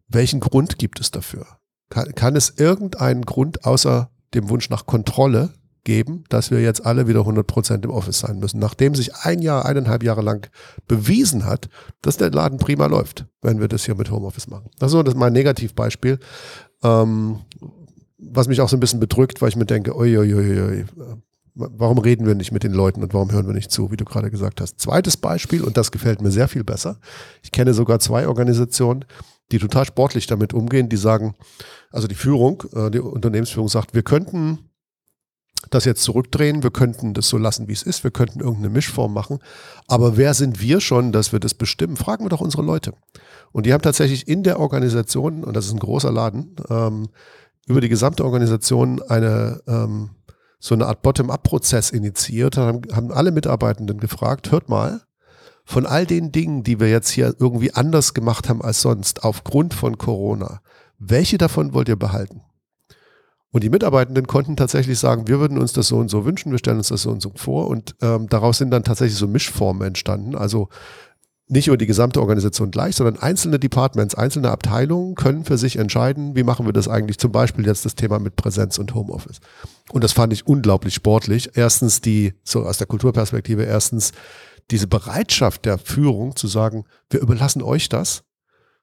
welchen 0.09 0.41
Grund 0.41 0.79
gibt 0.79 1.01
es 1.01 1.11
dafür? 1.11 1.47
Kann, 1.89 2.15
kann 2.15 2.37
es 2.37 2.51
irgendeinen 2.57 3.23
Grund 3.23 3.65
außer 3.65 4.11
dem 4.35 4.49
Wunsch 4.49 4.71
nach 4.71 4.87
Kontrolle 4.87 5.53
geben, 5.85 6.25
dass 6.29 6.51
wir 6.51 6.61
jetzt 6.61 6.85
alle 6.85 7.09
wieder 7.09 7.21
100% 7.21 7.85
im 7.85 7.91
Office 7.91 8.21
sein 8.21 8.39
müssen, 8.39 8.59
nachdem 8.59 8.95
sich 8.95 9.15
ein 9.17 9.41
Jahr, 9.41 9.65
eineinhalb 9.65 10.03
Jahre 10.03 10.23
lang 10.23 10.51
bewiesen 10.87 11.45
hat, 11.45 11.69
dass 12.03 12.17
der 12.17 12.31
Laden 12.31 12.59
prima 12.59 12.87
läuft, 12.87 13.27
wenn 13.43 13.61
wir 13.61 13.69
das 13.69 13.85
hier 13.85 13.95
mit 13.95 14.11
Homeoffice 14.11 14.49
machen. 14.49 14.71
Das 14.79 14.93
ist 14.93 15.17
mein 15.17 15.33
Negativbeispiel, 15.33 16.19
ähm, 16.83 17.41
was 18.19 18.49
mich 18.49 18.61
auch 18.61 18.69
so 18.69 18.77
ein 18.77 18.81
bisschen 18.81 19.01
bedrückt, 19.01 19.41
weil 19.41 19.49
ich 19.49 19.57
mir 19.57 19.67
denke, 19.67 19.97
oi, 19.97 20.19
oi, 20.19 20.85
warum 21.55 21.99
reden 21.99 22.27
wir 22.27 22.35
nicht 22.35 22.53
mit 22.53 22.63
den 22.63 22.73
Leuten 22.73 23.03
und 23.03 23.15
warum 23.15 23.33
hören 23.33 23.47
wir 23.47 23.55
nicht 23.55 23.71
zu, 23.71 23.91
wie 23.91 23.97
du 23.97 24.05
gerade 24.05 24.31
gesagt 24.31 24.61
hast. 24.61 24.81
Zweites 24.81 25.17
Beispiel, 25.17 25.63
und 25.63 25.77
das 25.77 25.91
gefällt 25.91 26.23
mir 26.23 26.31
sehr 26.31 26.49
viel 26.49 26.65
besser. 26.65 26.99
Ich 27.43 27.53
kenne 27.53 27.75
sogar 27.75 27.99
zwei 27.99 28.29
Organisationen, 28.29 29.05
die 29.53 29.59
total 29.59 29.85
sportlich 29.85 30.27
damit 30.27 30.55
umgehen, 30.55 30.89
die 30.89 30.97
sagen, 30.97 31.35
also 31.91 32.07
die 32.07 32.15
Führung, 32.15 32.63
äh, 32.75 32.91
die 32.91 33.01
Unternehmensführung 33.01 33.69
sagt, 33.69 33.95
wir 33.95 34.03
könnten 34.03 34.70
das 35.71 35.85
jetzt 35.85 36.03
zurückdrehen, 36.03 36.63
wir 36.63 36.71
könnten 36.71 37.15
das 37.15 37.29
so 37.29 37.39
lassen, 37.39 37.69
wie 37.69 37.73
es 37.73 37.83
ist, 37.83 38.05
wir 38.05 38.11
könnten 38.11 38.41
irgendeine 38.41 38.71
Mischform 38.71 39.13
machen. 39.13 39.39
Aber 39.89 40.17
wer 40.17 40.35
sind 40.35 40.61
wir 40.61 40.81
schon, 40.81 41.13
dass 41.13 41.33
wir 41.33 41.41
das 41.41 41.55
bestimmen? 41.55 41.97
Fragen 41.97 42.25
wir 42.25 42.29
doch 42.29 42.41
unsere 42.41 42.63
Leute. 42.63 42.93
Und 43.53 43.67
die 43.67 43.73
haben 43.73 43.83
tatsächlich 43.83 44.29
in 44.29 44.43
der 44.43 44.61
Organisation, 44.61 45.45
und 45.45 45.55
das 45.55 45.67
ist 45.67 45.73
ein 45.73 45.79
großer 45.79 46.13
Laden, 46.13 46.57
ähm, 46.69 47.09
über 47.67 47.81
die 47.81 47.89
gesamte 47.89 48.25
Organisation 48.25 49.01
eine 49.03 49.61
ähm, 49.67 50.11
so 50.61 50.75
eine 50.75 50.87
Art 50.87 51.03
Bottom-up-Prozess 51.03 51.91
initiiert, 51.91 52.59
haben, 52.59 52.83
haben 52.93 53.11
alle 53.11 53.33
Mitarbeitenden 53.33 53.99
gefragt, 53.99 54.53
hört 54.53 54.69
mal, 54.69 55.01
von 55.65 55.87
all 55.87 56.05
den 56.05 56.33
Dingen, 56.33 56.63
die 56.63 56.79
wir 56.81 56.91
jetzt 56.91 57.09
hier 57.09 57.35
irgendwie 57.39 57.73
anders 57.73 58.13
gemacht 58.13 58.49
haben 58.49 58.61
als 58.61 58.83
sonst, 58.83 59.25
aufgrund 59.25 59.73
von 59.73 59.97
Corona, 59.97 60.61
welche 60.99 61.39
davon 61.39 61.73
wollt 61.73 61.89
ihr 61.89 61.97
behalten? 61.97 62.43
Und 63.53 63.65
die 63.65 63.71
Mitarbeitenden 63.71 64.27
konnten 64.27 64.57
tatsächlich 64.57 64.99
sagen, 64.99 65.27
wir 65.27 65.41
würden 65.41 65.59
uns 65.59 65.73
das 65.73 65.89
so 65.89 65.97
und 65.97 66.09
so 66.09 66.25
wünschen, 66.25 66.53
wir 66.53 66.59
stellen 66.59 66.79
uns 66.79 66.89
das 66.89 67.03
so 67.03 67.11
und 67.11 67.21
so 67.21 67.33
vor. 67.35 67.67
Und 67.67 67.97
ähm, 68.01 68.29
daraus 68.29 68.59
sind 68.59 68.71
dann 68.71 68.85
tatsächlich 68.85 69.19
so 69.19 69.27
Mischformen 69.27 69.89
entstanden. 69.89 70.37
Also 70.37 70.69
nicht 71.49 71.67
über 71.67 71.77
die 71.77 71.87
gesamte 71.87 72.21
Organisation 72.21 72.71
gleich, 72.71 72.95
sondern 72.95 73.21
einzelne 73.21 73.59
Departments, 73.59 74.15
einzelne 74.15 74.53
Abteilungen 74.53 75.17
können 75.17 75.45
für 75.45 75.59
sich 75.59 75.77
entscheiden, 75.77 76.37
wie 76.37 76.45
machen 76.45 76.65
wir 76.65 76.73
das 76.73 76.87
eigentlich, 76.87 77.19
zum 77.19 77.33
Beispiel 77.33 77.67
jetzt 77.67 77.85
das 77.85 77.97
Thema 77.97 78.21
mit 78.21 78.37
Präsenz 78.37 78.79
und 78.79 78.95
Homeoffice. 78.95 79.41
Und 79.91 80.05
das 80.05 80.13
fand 80.13 80.33
ich 80.33 80.47
unglaublich 80.47 80.95
sportlich. 80.95 81.51
Erstens 81.55 82.01
die, 82.01 82.35
so 82.45 82.63
aus 82.63 82.79
der 82.79 82.87
Kulturperspektive, 82.87 83.65
erstens 83.65 84.13
diese 84.71 84.87
Bereitschaft 84.87 85.65
der 85.65 85.79
Führung 85.79 86.37
zu 86.37 86.47
sagen, 86.47 86.85
wir 87.11 87.21
überlassen 87.21 87.63
euch 87.63 87.89
das 87.89 88.23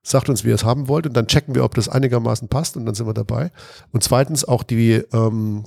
sagt 0.03 0.29
uns, 0.29 0.43
wie 0.43 0.49
ihr 0.49 0.55
es 0.55 0.63
haben 0.63 0.87
wollt 0.87 1.05
und 1.05 1.13
dann 1.13 1.27
checken 1.27 1.55
wir, 1.55 1.63
ob 1.63 1.75
das 1.75 1.89
einigermaßen 1.89 2.47
passt 2.47 2.77
und 2.77 2.85
dann 2.85 2.95
sind 2.95 3.07
wir 3.07 3.13
dabei. 3.13 3.51
Und 3.91 4.03
zweitens 4.03 4.45
auch 4.45 4.63
die, 4.63 5.03
ähm, 5.13 5.65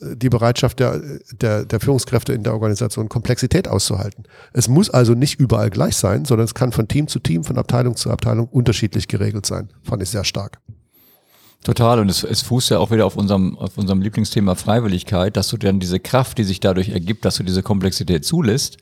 die 0.00 0.28
Bereitschaft 0.28 0.80
der, 0.80 1.00
der, 1.32 1.64
der 1.64 1.80
Führungskräfte 1.80 2.32
in 2.32 2.42
der 2.42 2.54
Organisation, 2.54 3.08
Komplexität 3.08 3.68
auszuhalten. 3.68 4.24
Es 4.52 4.68
muss 4.68 4.90
also 4.90 5.14
nicht 5.14 5.38
überall 5.38 5.70
gleich 5.70 5.96
sein, 5.96 6.24
sondern 6.24 6.46
es 6.46 6.54
kann 6.54 6.72
von 6.72 6.88
Team 6.88 7.08
zu 7.08 7.18
Team, 7.18 7.44
von 7.44 7.58
Abteilung 7.58 7.96
zu 7.96 8.10
Abteilung 8.10 8.48
unterschiedlich 8.48 9.08
geregelt 9.08 9.46
sein. 9.46 9.70
Fand 9.82 10.02
ich 10.02 10.08
sehr 10.08 10.24
stark. 10.24 10.60
Total. 11.64 12.00
Und 12.00 12.08
es, 12.08 12.24
es 12.24 12.42
fußt 12.42 12.70
ja 12.70 12.78
auch 12.78 12.90
wieder 12.90 13.06
auf 13.06 13.16
unserem, 13.16 13.56
auf 13.56 13.78
unserem 13.78 14.02
Lieblingsthema 14.02 14.54
Freiwilligkeit, 14.54 15.36
dass 15.36 15.48
du 15.48 15.56
dann 15.56 15.78
diese 15.78 16.00
Kraft, 16.00 16.38
die 16.38 16.44
sich 16.44 16.60
dadurch 16.60 16.88
ergibt, 16.88 17.24
dass 17.24 17.36
du 17.36 17.44
diese 17.44 17.62
Komplexität 17.62 18.24
zulässt, 18.24 18.78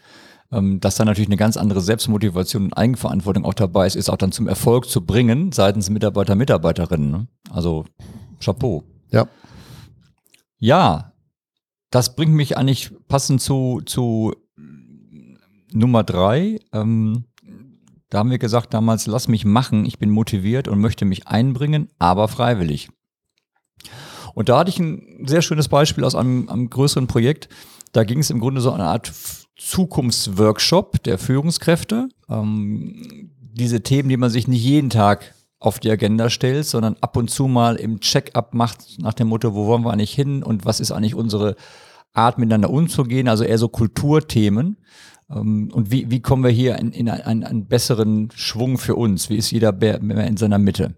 ähm, 0.52 0.80
dass 0.80 0.96
da 0.96 1.04
natürlich 1.04 1.28
eine 1.28 1.36
ganz 1.36 1.56
andere 1.56 1.80
Selbstmotivation 1.80 2.64
und 2.64 2.72
Eigenverantwortung 2.74 3.44
auch 3.44 3.54
dabei 3.54 3.86
ist, 3.86 3.96
ist 3.96 4.10
auch 4.10 4.16
dann 4.16 4.32
zum 4.32 4.48
Erfolg 4.48 4.88
zu 4.88 5.04
bringen 5.04 5.52
seitens 5.52 5.90
Mitarbeiter, 5.90 6.34
Mitarbeiterinnen. 6.34 7.10
Ne? 7.10 7.26
Also 7.50 7.84
Chapeau. 8.42 8.84
Ja. 9.10 9.28
Ja, 10.58 11.12
das 11.90 12.14
bringt 12.14 12.34
mich 12.34 12.56
eigentlich 12.56 12.92
passend 13.08 13.40
zu, 13.40 13.80
zu 13.84 14.34
Nummer 15.72 16.04
drei. 16.04 16.58
Ähm, 16.72 17.24
da 18.08 18.18
haben 18.18 18.30
wir 18.30 18.38
gesagt 18.38 18.74
damals, 18.74 19.06
lass 19.06 19.28
mich 19.28 19.44
machen, 19.44 19.84
ich 19.86 19.98
bin 19.98 20.10
motiviert 20.10 20.66
und 20.66 20.80
möchte 20.80 21.04
mich 21.04 21.28
einbringen, 21.28 21.88
aber 21.98 22.28
freiwillig. 22.28 22.90
Und 24.34 24.48
da 24.48 24.58
hatte 24.58 24.70
ich 24.70 24.78
ein 24.78 25.26
sehr 25.26 25.42
schönes 25.42 25.68
Beispiel 25.68 26.04
aus 26.04 26.14
einem, 26.14 26.48
einem 26.48 26.70
größeren 26.70 27.06
Projekt. 27.06 27.48
Da 27.92 28.04
ging 28.04 28.18
es 28.18 28.30
im 28.30 28.40
Grunde 28.40 28.60
so 28.60 28.72
eine 28.72 28.84
Art 28.84 29.12
Zukunftsworkshop 29.60 31.02
der 31.02 31.18
Führungskräfte. 31.18 32.08
Ähm, 32.28 33.30
diese 33.52 33.82
Themen, 33.82 34.08
die 34.08 34.16
man 34.16 34.30
sich 34.30 34.48
nicht 34.48 34.62
jeden 34.62 34.90
Tag 34.90 35.34
auf 35.58 35.78
die 35.78 35.90
Agenda 35.90 36.30
stellt, 36.30 36.64
sondern 36.64 36.96
ab 37.02 37.16
und 37.16 37.30
zu 37.30 37.46
mal 37.46 37.76
im 37.76 38.00
Check-up 38.00 38.54
macht 38.54 38.98
nach 38.98 39.12
dem 39.12 39.28
Motto, 39.28 39.54
wo 39.54 39.66
wollen 39.66 39.84
wir 39.84 39.92
eigentlich 39.92 40.14
hin 40.14 40.42
und 40.42 40.64
was 40.64 40.80
ist 40.80 40.92
eigentlich 40.92 41.14
unsere 41.14 41.56
Art 42.14 42.38
miteinander 42.38 42.70
umzugehen, 42.70 43.28
also 43.28 43.44
eher 43.44 43.58
so 43.58 43.68
Kulturthemen. 43.68 44.78
Ähm, 45.30 45.70
und 45.72 45.90
wie, 45.90 46.10
wie 46.10 46.20
kommen 46.20 46.42
wir 46.42 46.50
hier 46.50 46.78
in, 46.78 46.92
in 46.92 47.10
einen, 47.10 47.44
einen 47.44 47.66
besseren 47.66 48.30
Schwung 48.34 48.78
für 48.78 48.94
uns? 48.94 49.28
Wie 49.28 49.36
ist 49.36 49.50
jeder 49.50 49.72
mehr 49.72 50.26
in 50.26 50.38
seiner 50.38 50.58
Mitte? 50.58 50.94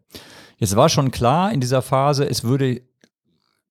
Jetzt 0.58 0.76
war 0.76 0.88
schon 0.88 1.10
klar 1.10 1.52
in 1.52 1.60
dieser 1.60 1.82
Phase, 1.82 2.30
es 2.30 2.44
würde 2.44 2.82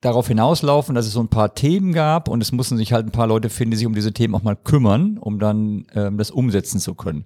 darauf 0.02 0.28
hinauslaufen, 0.28 0.96
dass 0.96 1.06
es 1.06 1.14
so 1.14 1.22
ein 1.22 1.30
paar 1.30 1.54
Themen 1.54 1.94
gab 1.94 2.28
und 2.28 2.42
es 2.42 2.52
mussten 2.52 2.76
sich 2.76 2.92
halt 2.92 3.06
ein 3.06 3.12
paar 3.12 3.28
Leute 3.28 3.50
finden, 3.50 3.72
die 3.72 3.78
sich 3.78 3.88
um 3.88 3.96
diese 3.96 4.14
Themen 4.14 4.36
auch 4.36 4.44
mal 4.44 4.56
kümmern, 4.56 5.18
um 5.20 5.40
dann 5.40 5.86
ähm, 5.94 6.18
das 6.18 6.32
umsetzen 6.32 6.80
zu 6.80 6.96
können. 6.96 7.26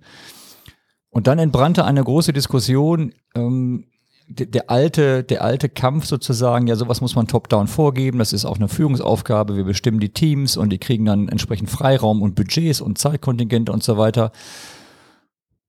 Und 1.10 1.27
dann 1.27 1.39
entbrannte 1.39 1.86
eine 1.86 2.03
große 2.03 2.34
Diskussion, 2.34 3.13
ähm, 3.34 3.86
der, 4.27 4.70
alte, 4.70 5.24
der 5.24 5.44
alte 5.44 5.70
Kampf 5.70 6.05
sozusagen, 6.05 6.67
ja, 6.67 6.75
sowas 6.75 7.00
muss 7.00 7.15
man 7.15 7.27
top-down 7.27 7.67
vorgeben, 7.67 8.20
das 8.20 8.34
ist 8.34 8.44
auch 8.44 8.58
eine 8.58 8.67
Führungsaufgabe, 8.67 9.55
wir 9.55 9.63
bestimmen 9.63 10.00
die 10.00 10.10
Teams 10.10 10.58
und 10.58 10.72
die 10.72 10.79
kriegen 10.79 11.05
dann 11.05 11.29
entsprechend 11.29 11.70
Freiraum 11.70 12.22
und 12.22 12.36
Budgets 12.36 12.82
und 12.82 12.98
Zeitkontingente 12.98 13.72
und 13.72 13.84
so 13.84 13.98
weiter. 13.98 14.32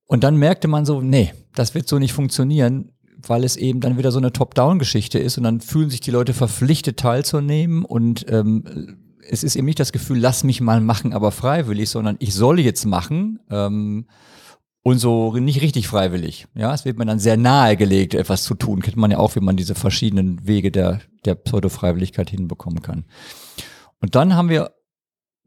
Und 0.07 0.23
dann 0.23 0.37
merkte 0.37 0.67
man 0.67 0.85
so, 0.85 1.01
nee, 1.01 1.33
das 1.53 1.75
wird 1.75 1.87
so 1.87 1.99
nicht 1.99 2.13
funktionieren, 2.13 2.91
weil 3.25 3.43
es 3.43 3.55
eben 3.55 3.79
dann 3.79 3.97
wieder 3.97 4.11
so 4.11 4.19
eine 4.19 4.33
Top-Down-Geschichte 4.33 5.19
ist 5.19 5.37
und 5.37 5.43
dann 5.43 5.61
fühlen 5.61 5.89
sich 5.89 6.01
die 6.01 6.11
Leute 6.11 6.33
verpflichtet 6.33 6.97
teilzunehmen 6.97 7.83
und 7.83 8.25
ähm, 8.29 8.97
es 9.29 9.43
ist 9.43 9.55
eben 9.55 9.65
nicht 9.65 9.79
das 9.79 9.91
Gefühl, 9.91 10.19
lass 10.19 10.43
mich 10.43 10.61
mal 10.61 10.81
machen, 10.81 11.13
aber 11.13 11.31
freiwillig, 11.31 11.89
sondern 11.89 12.15
ich 12.19 12.33
soll 12.33 12.59
jetzt 12.59 12.85
machen. 12.85 13.39
Ähm, 13.49 14.07
und 14.83 14.99
so 14.99 15.35
nicht 15.35 15.61
richtig 15.61 15.89
freiwillig. 15.89 16.47
Ja, 16.55 16.73
es 16.73 16.85
wird 16.85 16.97
mir 16.97 17.05
dann 17.05 17.19
sehr 17.19 17.35
nahegelegt, 17.35 18.13
etwas 18.13 18.43
zu 18.43 18.55
tun. 18.55 18.81
Kennt 18.81 18.95
man 18.95 19.11
ja 19.11 19.17
auch, 19.17 19.35
wie 19.35 19.41
man 19.41 19.57
diese 19.57 19.75
verschiedenen 19.75 20.47
Wege 20.47 20.71
der, 20.71 21.01
der 21.25 21.35
Pseudo-Freiwilligkeit 21.35 22.29
hinbekommen 22.29 22.81
kann. 22.81 23.03
Und 23.99 24.15
dann 24.15 24.35
haben 24.35 24.47
wir 24.47 24.71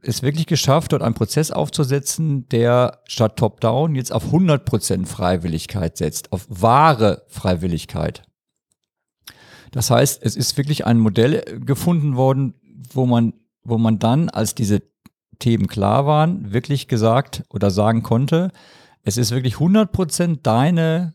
es 0.03 0.23
wirklich 0.23 0.47
geschafft, 0.47 0.93
dort 0.93 1.03
einen 1.03 1.15
Prozess 1.15 1.51
aufzusetzen, 1.51 2.49
der 2.49 3.01
statt 3.07 3.37
Top-Down 3.37 3.95
jetzt 3.95 4.13
auf 4.13 4.33
100% 4.33 5.07
Freiwilligkeit 5.07 5.97
setzt, 5.97 6.33
auf 6.33 6.47
wahre 6.49 7.25
Freiwilligkeit. 7.29 8.23
Das 9.71 9.91
heißt, 9.91 10.21
es 10.23 10.37
ist 10.37 10.57
wirklich 10.57 10.87
ein 10.87 10.99
Modell 10.99 11.43
gefunden 11.65 12.17
worden, 12.17 12.55
wo 12.93 13.07
man, 13.07 13.35
wo 13.63 13.79
man 13.79 13.99
dann, 13.99 14.29
als 14.29 14.55
diese 14.55 14.83
Themen 15.39 15.69
klar 15.69 16.07
waren, 16.07 16.53
wirklich 16.53 16.89
gesagt 16.89 17.45
oder 17.51 17.71
sagen 17.71 18.03
konnte, 18.03 18.51
es 19.03 19.17
ist 19.17 19.31
wirklich 19.31 19.55
100% 19.55 20.41
deine, 20.43 21.15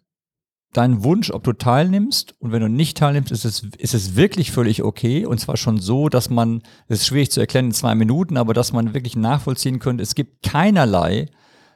dein 0.75 1.03
Wunsch, 1.03 1.32
ob 1.32 1.44
du 1.44 1.53
teilnimmst. 1.53 2.36
Und 2.39 2.51
wenn 2.51 2.62
du 2.62 2.70
nicht 2.70 2.98
teilnimmst, 2.98 3.32
ist 3.32 3.46
es, 3.46 3.63
ist 3.77 3.94
es 3.94 4.15
wirklich 4.15 4.51
völlig 4.51 4.84
okay. 4.84 5.25
Und 5.25 5.39
zwar 5.39 5.58
schon 5.58 5.79
so, 5.79 6.10
dass 6.10 6.29
man, 6.29 6.62
das 6.88 7.00
ist 7.00 7.08
schwierig 7.08 7.32
zu 7.32 7.39
erklären 7.39 7.67
in 7.67 7.72
zwei 7.72 7.96
Minuten, 7.96 8.38
aber 8.38 8.53
dass 8.53 8.74
man 8.74 8.94
wirklich 8.94 9.15
nachvollziehen 9.15 9.79
könnte, 9.79 10.03
es 10.03 10.15
gibt 10.15 10.44
keinerlei, 10.44 11.27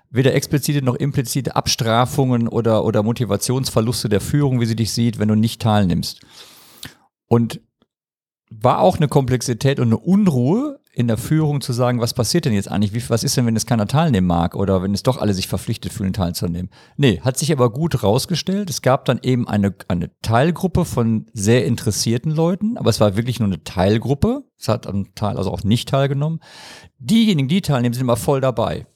weder 0.09 0.33
explizite 0.33 0.81
noch 0.81 0.95
implizite 0.95 1.55
Abstrafungen 1.55 2.47
oder, 2.47 2.83
oder 2.83 3.03
Motivationsverluste 3.03 4.09
der 4.09 4.21
Führung, 4.21 4.59
wie 4.59 4.65
sie 4.65 4.75
dich 4.75 4.91
sieht, 4.91 5.19
wenn 5.19 5.29
du 5.29 5.35
nicht 5.35 5.61
teilnimmst. 5.61 6.21
Und 7.27 7.61
war 8.49 8.79
auch 8.79 8.97
eine 8.97 9.07
Komplexität 9.07 9.79
und 9.79 9.87
eine 9.87 9.99
Unruhe 9.99 10.78
in 10.91 11.07
der 11.07 11.17
Führung 11.17 11.61
zu 11.61 11.71
sagen, 11.71 12.01
was 12.01 12.13
passiert 12.13 12.45
denn 12.45 12.53
jetzt 12.53 12.69
eigentlich? 12.69 12.93
Wie, 12.93 13.09
was 13.09 13.23
ist 13.23 13.37
denn, 13.37 13.45
wenn 13.45 13.55
es 13.55 13.65
keiner 13.65 13.87
teilnehmen 13.87 14.27
mag 14.27 14.55
oder 14.55 14.81
wenn 14.81 14.93
es 14.93 15.03
doch 15.03 15.17
alle 15.17 15.33
sich 15.33 15.47
verpflichtet 15.47 15.93
fühlen, 15.93 16.13
teilzunehmen? 16.13 16.71
Nee, 16.97 17.21
hat 17.21 17.37
sich 17.37 17.51
aber 17.51 17.71
gut 17.71 18.03
rausgestellt. 18.03 18.69
Es 18.69 18.81
gab 18.81 19.05
dann 19.05 19.19
eben 19.21 19.47
eine, 19.47 19.73
eine 19.87 20.09
Teilgruppe 20.21 20.85
von 20.85 21.27
sehr 21.33 21.65
interessierten 21.65 22.31
Leuten, 22.31 22.77
aber 22.77 22.89
es 22.89 22.99
war 22.99 23.15
wirklich 23.15 23.39
nur 23.39 23.47
eine 23.47 23.63
Teilgruppe. 23.63 24.43
Es 24.57 24.67
hat 24.67 24.87
am 24.87 25.13
Teil 25.15 25.37
also 25.37 25.51
auch 25.51 25.63
nicht 25.63 25.89
teilgenommen. 25.89 26.39
Diejenigen, 26.97 27.47
die 27.47 27.61
teilnehmen, 27.61 27.93
sind 27.93 28.03
immer 28.03 28.17
voll 28.17 28.41
dabei. 28.41 28.87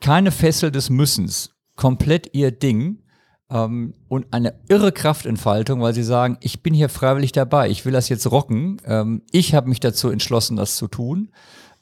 Keine 0.00 0.32
Fessel 0.32 0.70
des 0.70 0.90
Müssens. 0.90 1.54
Komplett 1.76 2.34
ihr 2.34 2.50
Ding 2.50 3.02
ähm, 3.50 3.94
und 4.08 4.26
eine 4.32 4.54
irre 4.68 4.92
Kraftentfaltung, 4.92 5.80
weil 5.80 5.94
sie 5.94 6.02
sagen, 6.02 6.38
ich 6.40 6.62
bin 6.62 6.74
hier 6.74 6.88
freiwillig 6.88 7.32
dabei, 7.32 7.70
ich 7.70 7.84
will 7.84 7.92
das 7.92 8.08
jetzt 8.08 8.30
rocken, 8.30 8.80
ähm, 8.84 9.22
ich 9.30 9.54
habe 9.54 9.68
mich 9.68 9.80
dazu 9.80 10.10
entschlossen, 10.10 10.56
das 10.56 10.76
zu 10.76 10.88
tun 10.88 11.30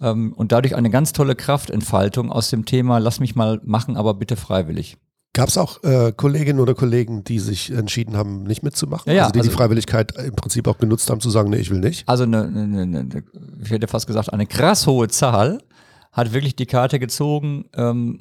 ähm, 0.00 0.32
und 0.34 0.52
dadurch 0.52 0.74
eine 0.74 0.90
ganz 0.90 1.12
tolle 1.12 1.34
Kraftentfaltung 1.34 2.30
aus 2.30 2.50
dem 2.50 2.64
Thema, 2.64 2.98
lass 2.98 3.20
mich 3.20 3.34
mal 3.34 3.60
machen, 3.64 3.96
aber 3.96 4.14
bitte 4.14 4.36
freiwillig. 4.36 4.98
Gab 5.32 5.48
es 5.48 5.58
auch 5.58 5.82
äh, 5.82 6.12
Kolleginnen 6.16 6.60
oder 6.60 6.74
Kollegen, 6.74 7.24
die 7.24 7.40
sich 7.40 7.72
entschieden 7.72 8.16
haben, 8.16 8.44
nicht 8.44 8.62
mitzumachen? 8.62 9.10
Ja, 9.10 9.16
ja, 9.16 9.22
also 9.22 9.32
die 9.32 9.40
also, 9.40 9.50
die 9.50 9.56
Freiwilligkeit 9.56 10.12
im 10.16 10.36
Prinzip 10.36 10.68
auch 10.68 10.78
genutzt 10.78 11.10
haben, 11.10 11.20
zu 11.20 11.28
sagen, 11.28 11.50
nee, 11.50 11.56
ich 11.56 11.70
will 11.70 11.80
nicht? 11.80 12.08
Also 12.08 12.22
eine, 12.22 12.44
eine, 12.44 12.82
eine, 12.82 13.24
ich 13.60 13.70
hätte 13.70 13.88
fast 13.88 14.06
gesagt, 14.06 14.32
eine 14.32 14.46
krass 14.46 14.86
hohe 14.86 15.08
Zahl 15.08 15.60
hat 16.12 16.32
wirklich 16.32 16.54
die 16.54 16.66
Karte 16.66 17.00
gezogen, 17.00 17.64
ähm, 17.74 18.20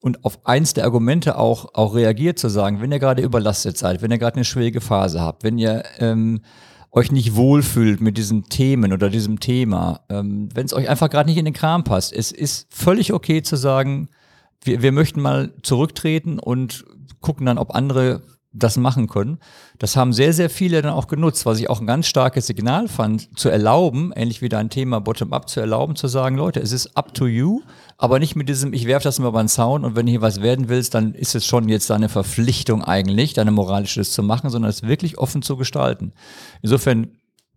und 0.00 0.24
auf 0.24 0.46
eins 0.46 0.74
der 0.74 0.84
Argumente 0.84 1.38
auch, 1.38 1.74
auch 1.74 1.94
reagiert, 1.94 2.38
zu 2.38 2.48
sagen, 2.48 2.80
wenn 2.80 2.92
ihr 2.92 2.98
gerade 2.98 3.22
überlastet 3.22 3.76
seid, 3.76 4.02
wenn 4.02 4.10
ihr 4.10 4.18
gerade 4.18 4.36
eine 4.36 4.44
schwierige 4.44 4.80
Phase 4.80 5.20
habt, 5.20 5.42
wenn 5.42 5.58
ihr 5.58 5.82
ähm, 5.98 6.42
euch 6.92 7.12
nicht 7.12 7.34
wohlfühlt 7.34 8.00
mit 8.00 8.16
diesen 8.16 8.44
Themen 8.44 8.92
oder 8.92 9.10
diesem 9.10 9.40
Thema, 9.40 10.00
ähm, 10.08 10.48
wenn 10.54 10.66
es 10.66 10.72
euch 10.72 10.88
einfach 10.88 11.10
gerade 11.10 11.28
nicht 11.28 11.38
in 11.38 11.44
den 11.44 11.54
Kram 11.54 11.84
passt, 11.84 12.12
es 12.12 12.32
ist 12.32 12.72
völlig 12.72 13.12
okay 13.12 13.42
zu 13.42 13.56
sagen, 13.56 14.08
wir, 14.62 14.82
wir 14.82 14.92
möchten 14.92 15.20
mal 15.20 15.52
zurücktreten 15.62 16.38
und 16.38 16.84
gucken 17.20 17.46
dann, 17.46 17.58
ob 17.58 17.74
andere 17.74 18.22
das 18.58 18.76
machen 18.76 19.08
können. 19.08 19.38
Das 19.78 19.96
haben 19.96 20.12
sehr, 20.12 20.32
sehr 20.32 20.50
viele 20.50 20.82
dann 20.82 20.92
auch 20.92 21.06
genutzt, 21.06 21.46
was 21.46 21.58
ich 21.58 21.68
auch 21.68 21.80
ein 21.80 21.86
ganz 21.86 22.06
starkes 22.06 22.46
Signal 22.46 22.88
fand, 22.88 23.38
zu 23.38 23.48
erlauben, 23.48 24.12
ähnlich 24.14 24.42
wie 24.42 24.48
dein 24.48 24.70
Thema 24.70 25.00
Bottom-up, 25.00 25.48
zu 25.48 25.60
erlauben, 25.60 25.96
zu 25.96 26.08
sagen, 26.08 26.36
Leute, 26.36 26.60
es 26.60 26.72
ist 26.72 26.96
up 26.96 27.14
to 27.14 27.26
you, 27.26 27.60
aber 27.98 28.18
nicht 28.18 28.36
mit 28.36 28.48
diesem, 28.48 28.72
ich 28.72 28.86
werfe 28.86 29.04
das 29.04 29.18
mal 29.18 29.32
den 29.32 29.48
Zaun 29.48 29.84
und 29.84 29.96
wenn 29.96 30.06
hier 30.06 30.22
was 30.22 30.42
werden 30.42 30.68
willst, 30.68 30.94
dann 30.94 31.14
ist 31.14 31.34
es 31.34 31.46
schon 31.46 31.68
jetzt 31.68 31.90
deine 31.90 32.08
Verpflichtung 32.08 32.82
eigentlich, 32.82 33.34
deine 33.34 33.50
moralische 33.50 34.00
das 34.00 34.12
zu 34.12 34.22
machen, 34.22 34.50
sondern 34.50 34.70
es 34.70 34.82
wirklich 34.82 35.18
offen 35.18 35.42
zu 35.42 35.56
gestalten. 35.56 36.12
Insofern 36.62 37.10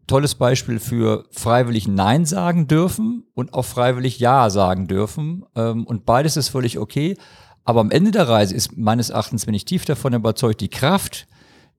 tolles 0.09 0.35
Beispiel 0.35 0.79
für 0.79 1.25
freiwillig 1.31 1.87
Nein 1.87 2.25
sagen 2.25 2.67
dürfen 2.67 3.23
und 3.35 3.53
auch 3.53 3.63
freiwillig 3.63 4.19
Ja 4.19 4.49
sagen 4.49 4.87
dürfen. 4.87 5.45
Ähm, 5.55 5.85
und 5.85 6.05
beides 6.05 6.35
ist 6.35 6.49
völlig 6.49 6.79
okay. 6.79 7.15
Aber 7.63 7.81
am 7.81 7.91
Ende 7.91 8.11
der 8.11 8.27
Reise 8.27 8.55
ist 8.55 8.77
meines 8.77 9.09
Erachtens, 9.09 9.45
bin 9.45 9.53
ich 9.53 9.65
tief 9.65 9.85
davon 9.85 10.13
überzeugt, 10.13 10.61
die 10.61 10.69
Kraft, 10.69 11.27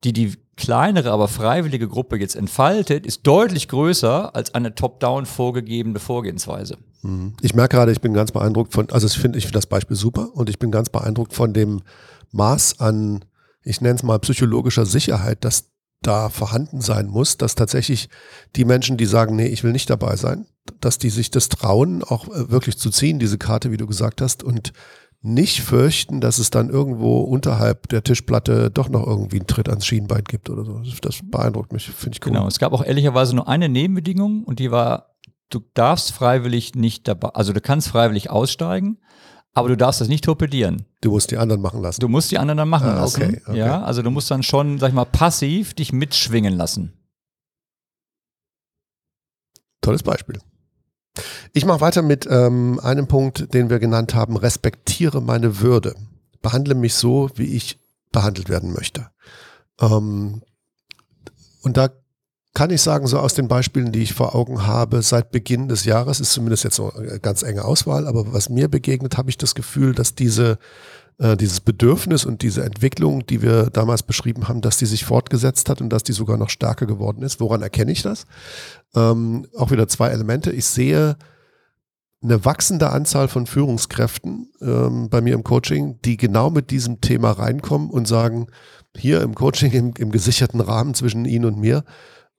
die 0.04 0.12
die 0.12 0.36
kleinere, 0.56 1.10
aber 1.10 1.26
freiwillige 1.26 1.88
Gruppe 1.88 2.18
jetzt 2.18 2.36
entfaltet, 2.36 3.06
ist 3.06 3.26
deutlich 3.26 3.68
größer 3.68 4.34
als 4.34 4.54
eine 4.54 4.74
top-down 4.74 5.26
vorgegebene 5.26 5.98
Vorgehensweise. 5.98 6.76
Mhm. 7.02 7.34
Ich 7.40 7.54
merke 7.54 7.76
gerade, 7.76 7.92
ich 7.92 8.00
bin 8.00 8.12
ganz 8.12 8.30
beeindruckt 8.32 8.72
von, 8.72 8.90
also 8.90 9.06
ich 9.06 9.18
finde 9.18 9.38
ich 9.38 9.44
finde 9.44 9.58
das 9.58 9.66
Beispiel 9.66 9.96
super 9.96 10.30
und 10.34 10.50
ich 10.50 10.58
bin 10.58 10.70
ganz 10.70 10.90
beeindruckt 10.90 11.32
von 11.32 11.52
dem 11.54 11.82
Maß 12.32 12.78
an, 12.80 13.24
ich 13.62 13.80
nenne 13.80 13.96
es 13.96 14.02
mal 14.02 14.18
psychologischer 14.18 14.86
Sicherheit, 14.86 15.44
das 15.44 15.70
da 16.02 16.30
vorhanden 16.30 16.80
sein 16.80 17.08
muss, 17.08 17.36
dass 17.36 17.54
tatsächlich 17.54 18.08
die 18.56 18.64
Menschen, 18.64 18.96
die 18.96 19.06
sagen, 19.06 19.36
nee, 19.36 19.46
ich 19.46 19.64
will 19.64 19.72
nicht 19.72 19.90
dabei 19.90 20.16
sein, 20.16 20.46
dass 20.80 20.98
die 20.98 21.10
sich 21.10 21.30
das 21.30 21.48
trauen, 21.48 22.02
auch 22.02 22.28
äh, 22.28 22.50
wirklich 22.50 22.78
zu 22.78 22.90
ziehen, 22.90 23.18
diese 23.18 23.38
Karte, 23.38 23.70
wie 23.70 23.76
du 23.76 23.86
gesagt 23.86 24.20
hast, 24.20 24.42
und 24.42 24.72
nicht 25.22 25.60
fürchten, 25.60 26.20
dass 26.20 26.38
es 26.38 26.48
dann 26.50 26.70
irgendwo 26.70 27.20
unterhalb 27.20 27.88
der 27.90 28.02
Tischplatte 28.02 28.70
doch 28.70 28.88
noch 28.88 29.06
irgendwie 29.06 29.36
einen 29.36 29.46
Tritt 29.46 29.68
ans 29.68 29.84
Schienbein 29.86 30.24
gibt 30.24 30.48
oder 30.48 30.64
so. 30.64 30.80
Das 31.02 31.20
beeindruckt 31.22 31.72
mich, 31.72 31.90
finde 31.90 32.16
ich 32.16 32.26
cool. 32.26 32.32
Genau, 32.32 32.46
es 32.46 32.58
gab 32.58 32.72
auch 32.72 32.82
ehrlicherweise 32.84 33.36
nur 33.36 33.46
eine 33.46 33.68
Nebenbedingung 33.68 34.44
und 34.44 34.58
die 34.58 34.70
war, 34.70 35.14
du 35.50 35.60
darfst 35.74 36.12
freiwillig 36.12 36.74
nicht 36.74 37.06
dabei, 37.06 37.28
also 37.30 37.52
du 37.52 37.60
kannst 37.60 37.88
freiwillig 37.88 38.30
aussteigen, 38.30 38.98
aber 39.52 39.68
du 39.68 39.76
darfst 39.76 40.00
das 40.00 40.08
nicht 40.08 40.24
torpedieren. 40.24 40.86
Du 41.02 41.10
musst 41.10 41.30
die 41.32 41.36
anderen 41.36 41.60
machen 41.60 41.82
lassen. 41.82 42.00
Du 42.00 42.08
musst 42.08 42.30
die 42.30 42.38
anderen 42.38 42.56
dann 42.58 42.68
machen 42.68 42.88
Ah, 42.88 42.94
lassen. 42.94 43.22
okay, 43.22 43.42
okay. 43.46 43.58
Ja, 43.58 43.82
also 43.82 44.00
du 44.00 44.10
musst 44.10 44.30
dann 44.30 44.42
schon, 44.42 44.78
sag 44.78 44.88
ich 44.88 44.94
mal, 44.94 45.04
passiv 45.04 45.74
dich 45.74 45.92
mitschwingen 45.92 46.54
lassen. 46.54 46.92
Tolles 49.82 50.02
Beispiel. 50.02 50.38
Ich 51.52 51.64
mache 51.64 51.80
weiter 51.80 52.02
mit 52.02 52.26
ähm, 52.30 52.78
einem 52.80 53.06
Punkt, 53.06 53.52
den 53.52 53.70
wir 53.70 53.78
genannt 53.78 54.14
haben, 54.14 54.36
respektiere 54.36 55.20
meine 55.20 55.60
Würde. 55.60 55.94
Behandle 56.42 56.74
mich 56.74 56.94
so, 56.94 57.30
wie 57.34 57.56
ich 57.56 57.78
behandelt 58.12 58.48
werden 58.48 58.72
möchte. 58.72 59.08
Ähm, 59.80 60.42
und 61.62 61.76
da 61.76 61.90
kann 62.54 62.70
ich 62.70 62.82
sagen, 62.82 63.06
so 63.06 63.18
aus 63.18 63.34
den 63.34 63.48
Beispielen, 63.48 63.92
die 63.92 64.02
ich 64.02 64.14
vor 64.14 64.34
Augen 64.34 64.66
habe, 64.66 65.02
seit 65.02 65.30
Beginn 65.30 65.68
des 65.68 65.84
Jahres, 65.84 66.20
ist 66.20 66.32
zumindest 66.32 66.64
jetzt 66.64 66.76
so 66.76 66.92
eine 66.92 67.20
ganz 67.20 67.42
enge 67.42 67.64
Auswahl, 67.64 68.08
aber 68.08 68.32
was 68.32 68.48
mir 68.48 68.68
begegnet, 68.68 69.16
habe 69.18 69.30
ich 69.30 69.38
das 69.38 69.54
Gefühl, 69.54 69.94
dass 69.94 70.14
diese 70.14 70.58
äh, 71.20 71.36
dieses 71.36 71.60
Bedürfnis 71.60 72.24
und 72.24 72.42
diese 72.42 72.64
Entwicklung, 72.64 73.26
die 73.26 73.42
wir 73.42 73.68
damals 73.70 74.02
beschrieben 74.02 74.48
haben, 74.48 74.62
dass 74.62 74.78
die 74.78 74.86
sich 74.86 75.04
fortgesetzt 75.04 75.68
hat 75.68 75.80
und 75.80 75.90
dass 75.90 76.02
die 76.02 76.12
sogar 76.12 76.38
noch 76.38 76.48
stärker 76.48 76.86
geworden 76.86 77.22
ist. 77.22 77.40
Woran 77.40 77.60
erkenne 77.62 77.92
ich 77.92 78.02
das? 78.02 78.24
Ähm, 78.94 79.46
auch 79.56 79.70
wieder 79.70 79.88
zwei 79.88 80.08
Elemente. 80.08 80.50
Ich 80.50 80.66
sehe 80.66 81.16
eine 82.22 82.44
wachsende 82.44 82.90
Anzahl 82.90 83.28
von 83.28 83.46
Führungskräften 83.46 84.52
ähm, 84.60 85.08
bei 85.08 85.20
mir 85.20 85.34
im 85.34 85.44
Coaching, 85.44 86.00
die 86.04 86.16
genau 86.16 86.50
mit 86.50 86.70
diesem 86.70 87.00
Thema 87.00 87.30
reinkommen 87.30 87.88
und 87.88 88.06
sagen, 88.06 88.48
hier 88.96 89.22
im 89.22 89.34
Coaching, 89.34 89.72
im, 89.72 89.94
im 89.96 90.10
gesicherten 90.10 90.60
Rahmen 90.60 90.94
zwischen 90.94 91.24
Ihnen 91.24 91.46
und 91.46 91.58
mir, 91.58 91.84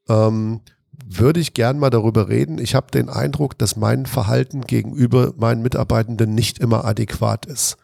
ähm, 0.08 0.62
würde 1.06 1.40
ich 1.40 1.54
gern 1.54 1.80
mal 1.80 1.90
darüber 1.90 2.30
reden. 2.30 2.60
Ich 2.60 2.76
habe 2.76 2.92
den 2.92 3.10
Eindruck, 3.10 3.58
dass 3.58 3.76
mein 3.76 4.06
Verhalten 4.06 4.62
gegenüber 4.62 5.34
meinen 5.38 5.62
Mitarbeitenden 5.64 6.36
nicht 6.36 6.60
immer 6.60 6.86
adäquat 6.86 7.46
ist. 7.46 7.78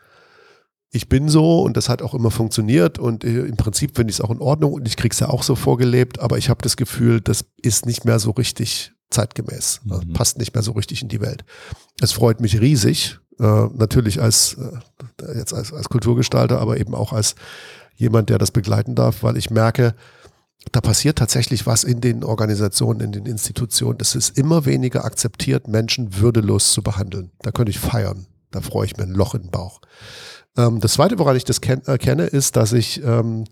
Ich 0.91 1.09
bin 1.09 1.27
so 1.27 1.61
und 1.61 1.75
das 1.75 1.89
hat 1.89 2.01
auch 2.01 2.13
immer 2.13 2.31
funktioniert 2.31 2.97
und 2.97 3.23
äh, 3.23 3.45
im 3.45 3.57
Prinzip 3.57 3.95
finde 3.95 4.11
ich 4.11 4.17
es 4.17 4.21
auch 4.21 4.31
in 4.31 4.39
Ordnung 4.39 4.73
und 4.73 4.87
ich 4.87 4.95
kriege 4.95 5.13
es 5.13 5.19
ja 5.19 5.29
auch 5.29 5.43
so 5.43 5.55
vorgelebt, 5.55 6.19
aber 6.19 6.37
ich 6.37 6.49
habe 6.49 6.61
das 6.61 6.77
Gefühl, 6.77 7.19
das 7.19 7.45
ist 7.61 7.85
nicht 7.85 8.05
mehr 8.05 8.19
so 8.19 8.31
richtig 8.31 8.93
zeitgemäß, 9.09 9.81
mhm. 9.83 10.13
passt 10.13 10.37
nicht 10.37 10.53
mehr 10.53 10.63
so 10.63 10.71
richtig 10.71 11.01
in 11.01 11.09
die 11.09 11.21
Welt. 11.21 11.43
Es 12.01 12.13
freut 12.13 12.39
mich 12.39 12.61
riesig, 12.61 13.19
äh, 13.39 13.67
natürlich 13.73 14.21
als 14.21 14.55
äh, 14.55 15.37
jetzt 15.37 15.53
als, 15.53 15.73
als 15.73 15.89
Kulturgestalter, 15.89 16.59
aber 16.59 16.77
eben 16.77 16.95
auch 16.95 17.13
als 17.13 17.35
jemand, 17.95 18.29
der 18.29 18.37
das 18.37 18.51
begleiten 18.51 18.95
darf, 18.95 19.23
weil 19.23 19.37
ich 19.37 19.49
merke, 19.49 19.95
da 20.71 20.81
passiert 20.81 21.17
tatsächlich 21.17 21.65
was 21.65 21.83
in 21.83 22.01
den 22.01 22.23
Organisationen, 22.23 22.99
in 22.99 23.11
den 23.11 23.25
Institutionen. 23.25 23.99
Es 24.01 24.15
ist 24.15 24.37
immer 24.37 24.65
weniger 24.65 25.05
akzeptiert, 25.05 25.67
Menschen 25.67 26.19
würdelos 26.19 26.73
zu 26.73 26.81
behandeln. 26.81 27.31
Da 27.41 27.51
könnte 27.51 27.69
ich 27.69 27.79
feiern. 27.79 28.27
Da 28.51 28.61
freue 28.61 28.85
ich 28.85 28.97
mir 28.97 29.03
ein 29.03 29.13
Loch 29.13 29.35
in 29.35 29.43
den 29.43 29.51
Bauch. 29.51 29.81
Ähm, 30.57 30.79
das 30.79 30.93
Zweite, 30.93 31.19
woran 31.19 31.35
ich 31.35 31.45
das 31.45 31.59
erkenne, 31.59 32.25
ist, 32.25 32.55
dass 32.55 32.73
ich 32.73 33.01
ähm, 33.03 33.45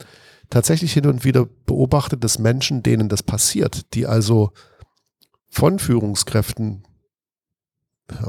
tatsächlich 0.50 0.94
hin 0.94 1.06
und 1.08 1.24
wieder 1.24 1.48
beobachte, 1.66 2.18
dass 2.18 2.40
Menschen, 2.40 2.84
denen 2.84 3.10
das 3.10 3.24
passiert, 3.24 3.94
die 3.94 4.06
also 4.06 4.52
von 5.50 5.80
Führungskräften, 5.80 6.84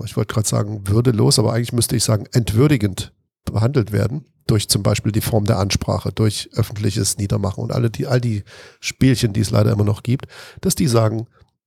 ich 0.04 0.16
wollte 0.16 0.32
gerade 0.32 0.48
sagen 0.48 0.88
würdelos, 0.88 1.38
aber 1.38 1.52
eigentlich 1.52 1.72
müsste 1.72 1.96
ich 1.96 2.04
sagen 2.04 2.26
entwürdigend 2.32 3.12
behandelt 3.44 3.92
werden, 3.92 4.26
durch 4.46 4.68
zum 4.68 4.82
Beispiel 4.82 5.12
die 5.12 5.20
Form 5.20 5.44
der 5.44 5.58
Ansprache, 5.58 6.12
durch 6.12 6.50
öffentliches 6.54 7.18
Niedermachen 7.18 7.62
und 7.62 7.72
alle 7.72 7.90
die, 7.90 8.06
all 8.06 8.20
die 8.20 8.44
Spielchen, 8.80 9.32
die 9.32 9.40
es 9.40 9.50
leider 9.50 9.72
immer 9.72 9.84
noch 9.84 10.02
gibt, 10.02 10.26
dass 10.60 10.74
die 10.74 10.86
sagen, 10.86 11.26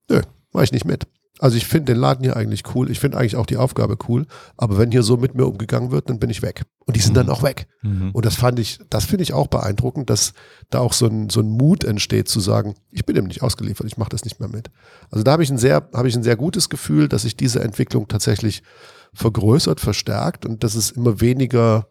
nö, 0.09 0.21
mach 0.53 0.63
ich 0.63 0.71
nicht 0.71 0.85
mit. 0.85 1.07
Also 1.39 1.55
ich 1.55 1.65
finde 1.65 1.93
den 1.93 2.01
Laden 2.01 2.23
hier 2.23 2.35
eigentlich 2.35 2.75
cool. 2.75 2.91
Ich 2.91 2.99
finde 2.99 3.17
eigentlich 3.17 3.37
auch 3.37 3.45
die 3.45 3.55
Aufgabe 3.55 3.97
cool. 4.09 4.27
Aber 4.57 4.77
wenn 4.77 4.91
hier 4.91 5.03
so 5.03 5.15
mit 5.15 5.35
mir 5.35 5.45
umgegangen 5.45 5.89
wird, 5.89 6.09
dann 6.09 6.19
bin 6.19 6.29
ich 6.29 6.41
weg. 6.41 6.65
Und 6.85 6.97
die 6.97 6.99
sind 6.99 7.13
mhm. 7.13 7.15
dann 7.15 7.29
auch 7.29 7.43
weg. 7.43 7.67
Mhm. 7.81 8.11
Und 8.11 8.25
das 8.25 8.35
fand 8.35 8.59
ich, 8.59 8.77
das 8.89 9.05
finde 9.05 9.23
ich 9.23 9.31
auch 9.31 9.47
beeindruckend, 9.47 10.09
dass 10.09 10.33
da 10.69 10.79
auch 10.79 10.91
so 10.91 11.07
ein, 11.07 11.29
so 11.29 11.39
ein 11.39 11.47
Mut 11.47 11.85
entsteht 11.85 12.27
zu 12.27 12.41
sagen, 12.41 12.75
ich 12.91 13.05
bin 13.05 13.15
dem 13.15 13.25
nicht 13.25 13.41
ausgeliefert, 13.41 13.87
ich 13.87 13.97
mache 13.97 14.09
das 14.09 14.25
nicht 14.25 14.41
mehr 14.41 14.49
mit. 14.49 14.69
Also 15.11 15.23
da 15.23 15.31
habe 15.31 15.41
ich 15.41 15.49
ein 15.49 15.57
sehr, 15.57 15.89
habe 15.93 16.09
ich 16.09 16.15
ein 16.15 16.23
sehr 16.23 16.35
gutes 16.35 16.67
Gefühl, 16.67 17.07
dass 17.07 17.21
sich 17.21 17.37
diese 17.37 17.61
Entwicklung 17.61 18.09
tatsächlich 18.09 18.61
vergrößert, 19.13 19.79
verstärkt 19.79 20.45
und 20.45 20.65
dass 20.65 20.75
es 20.75 20.91
immer 20.91 21.21
weniger, 21.21 21.87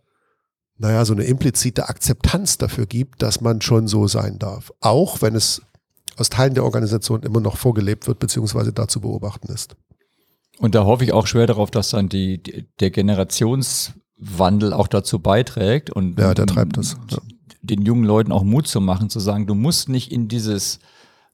naja, 0.77 1.07
so 1.07 1.15
eine 1.15 1.25
implizite 1.25 1.89
Akzeptanz 1.89 2.59
dafür 2.59 2.85
gibt, 2.85 3.23
dass 3.23 3.41
man 3.41 3.63
schon 3.63 3.89
so 3.89 4.09
sein 4.09 4.39
darf. 4.39 4.73
Auch 4.81 5.23
wenn 5.23 5.35
es 5.35 5.63
aus 6.19 6.31
Teilen 6.31 6.55
der 6.55 6.65
Organisation 6.65 7.23
immer 7.23 7.41
noch 7.41 7.57
vorgelebt 7.57 8.07
wird, 8.07 8.19
beziehungsweise 8.19 8.73
da 8.73 8.89
zu 8.89 9.01
beobachten 9.01 9.53
ist. 9.53 9.77
Und 10.59 10.75
da 10.75 10.85
hoffe 10.85 11.05
ich 11.05 11.13
auch 11.13 11.27
schwer 11.27 11.47
darauf, 11.47 11.71
dass 11.71 11.91
dann 11.91 12.09
die, 12.09 12.67
der 12.81 12.91
Generationswandel 12.91 14.73
auch 14.73 14.89
dazu 14.89 15.21
beiträgt 15.21 15.91
und 15.91 16.19
ja, 16.19 16.35
der 16.35 16.47
treibt 16.47 16.77
das. 16.77 16.97
Ja. 17.11 17.19
den 17.63 17.83
jungen 17.83 18.05
Leuten 18.05 18.33
auch 18.33 18.43
Mut 18.43 18.67
zu 18.67 18.81
machen, 18.81 19.11
zu 19.11 19.21
sagen, 19.21 19.47
du 19.47 19.55
musst 19.55 19.89
nicht 19.89 20.11
in 20.11 20.27
dieses 20.29 20.81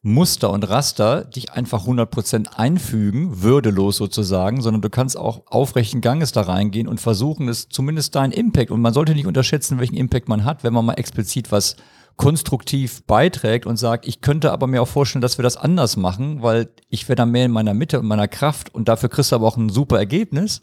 Muster 0.07 0.51
und 0.51 0.69
Raster 0.69 1.25
dich 1.25 1.53
einfach 1.53 1.87
100% 1.87 2.57
einfügen, 2.57 3.41
würdelos 3.43 3.97
sozusagen, 3.97 4.61
sondern 4.61 4.83
du 4.83 4.91
kannst 4.91 5.17
auch 5.17 5.47
aufrechten 5.47 6.03
Ganges 6.03 6.33
da 6.33 6.43
reingehen 6.43 6.89
und 6.89 7.01
versuchen, 7.01 7.49
es 7.49 7.71
zumindest 7.71 8.15
deinen 8.15 8.33
Impact, 8.33 8.71
und 8.71 8.83
man 8.83 8.93
sollte 8.93 9.15
nicht 9.15 9.27
unterschätzen, 9.27 9.79
welchen 9.79 9.97
Impact 9.97 10.29
man 10.29 10.45
hat, 10.45 10.63
wenn 10.63 10.75
man 10.75 10.85
mal 10.85 10.95
explizit 10.95 11.51
was 11.51 11.77
konstruktiv 12.17 13.03
beiträgt 13.05 13.67
und 13.67 13.77
sagt, 13.77 14.07
ich 14.07 14.21
könnte 14.21 14.53
aber 14.53 14.67
mir 14.67 14.83
auch 14.83 14.89
vorstellen, 14.89 15.23
dass 15.23 15.39
wir 15.39 15.43
das 15.43 15.57
anders 15.57 15.97
machen, 15.97 16.43
weil 16.43 16.69
ich 16.89 17.09
wäre 17.09 17.17
da 17.17 17.27
mehr 17.27 17.47
in 17.47 17.51
meiner 17.51 17.75
Mitte 17.75 17.99
und 17.99 18.07
meiner 18.07 18.29
Kraft 18.29 18.75
und 18.75 18.89
dafür 18.89 19.09
kriegst 19.09 19.33
du 19.33 19.37
aber 19.37 19.47
auch 19.47 19.57
ein 19.57 19.69
super 19.69 19.99
Ergebnis, 19.99 20.61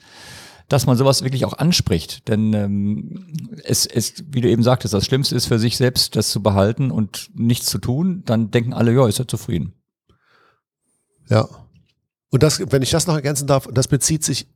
dass 0.69 0.85
man 0.85 0.95
sowas 0.95 1.23
wirklich 1.23 1.43
auch 1.43 1.57
anspricht. 1.57 2.29
Denn 2.29 2.53
ähm, 2.53 3.33
es, 3.65 3.85
es, 3.85 4.23
wie 4.27 4.39
du 4.39 4.49
eben 4.49 4.63
sagtest, 4.63 4.93
das 4.93 5.05
Schlimmste 5.05 5.35
ist 5.35 5.47
für 5.47 5.59
sich 5.59 5.75
selbst, 5.75 6.15
das 6.15 6.29
zu 6.29 6.41
behalten 6.41 6.91
und 6.91 7.29
nichts 7.33 7.65
zu 7.65 7.77
tun, 7.77 8.23
dann 8.25 8.51
denken 8.51 8.73
alle, 8.73 8.93
ja, 8.93 9.05
ist 9.07 9.19
er 9.19 9.27
zufrieden. 9.27 9.73
Ja. 11.29 11.49
Und 12.29 12.43
das, 12.43 12.61
wenn 12.71 12.81
ich 12.81 12.91
das 12.91 13.07
noch 13.07 13.15
ergänzen 13.15 13.47
darf, 13.47 13.67
das 13.73 13.89
bezieht 13.89 14.23
sich 14.23 14.47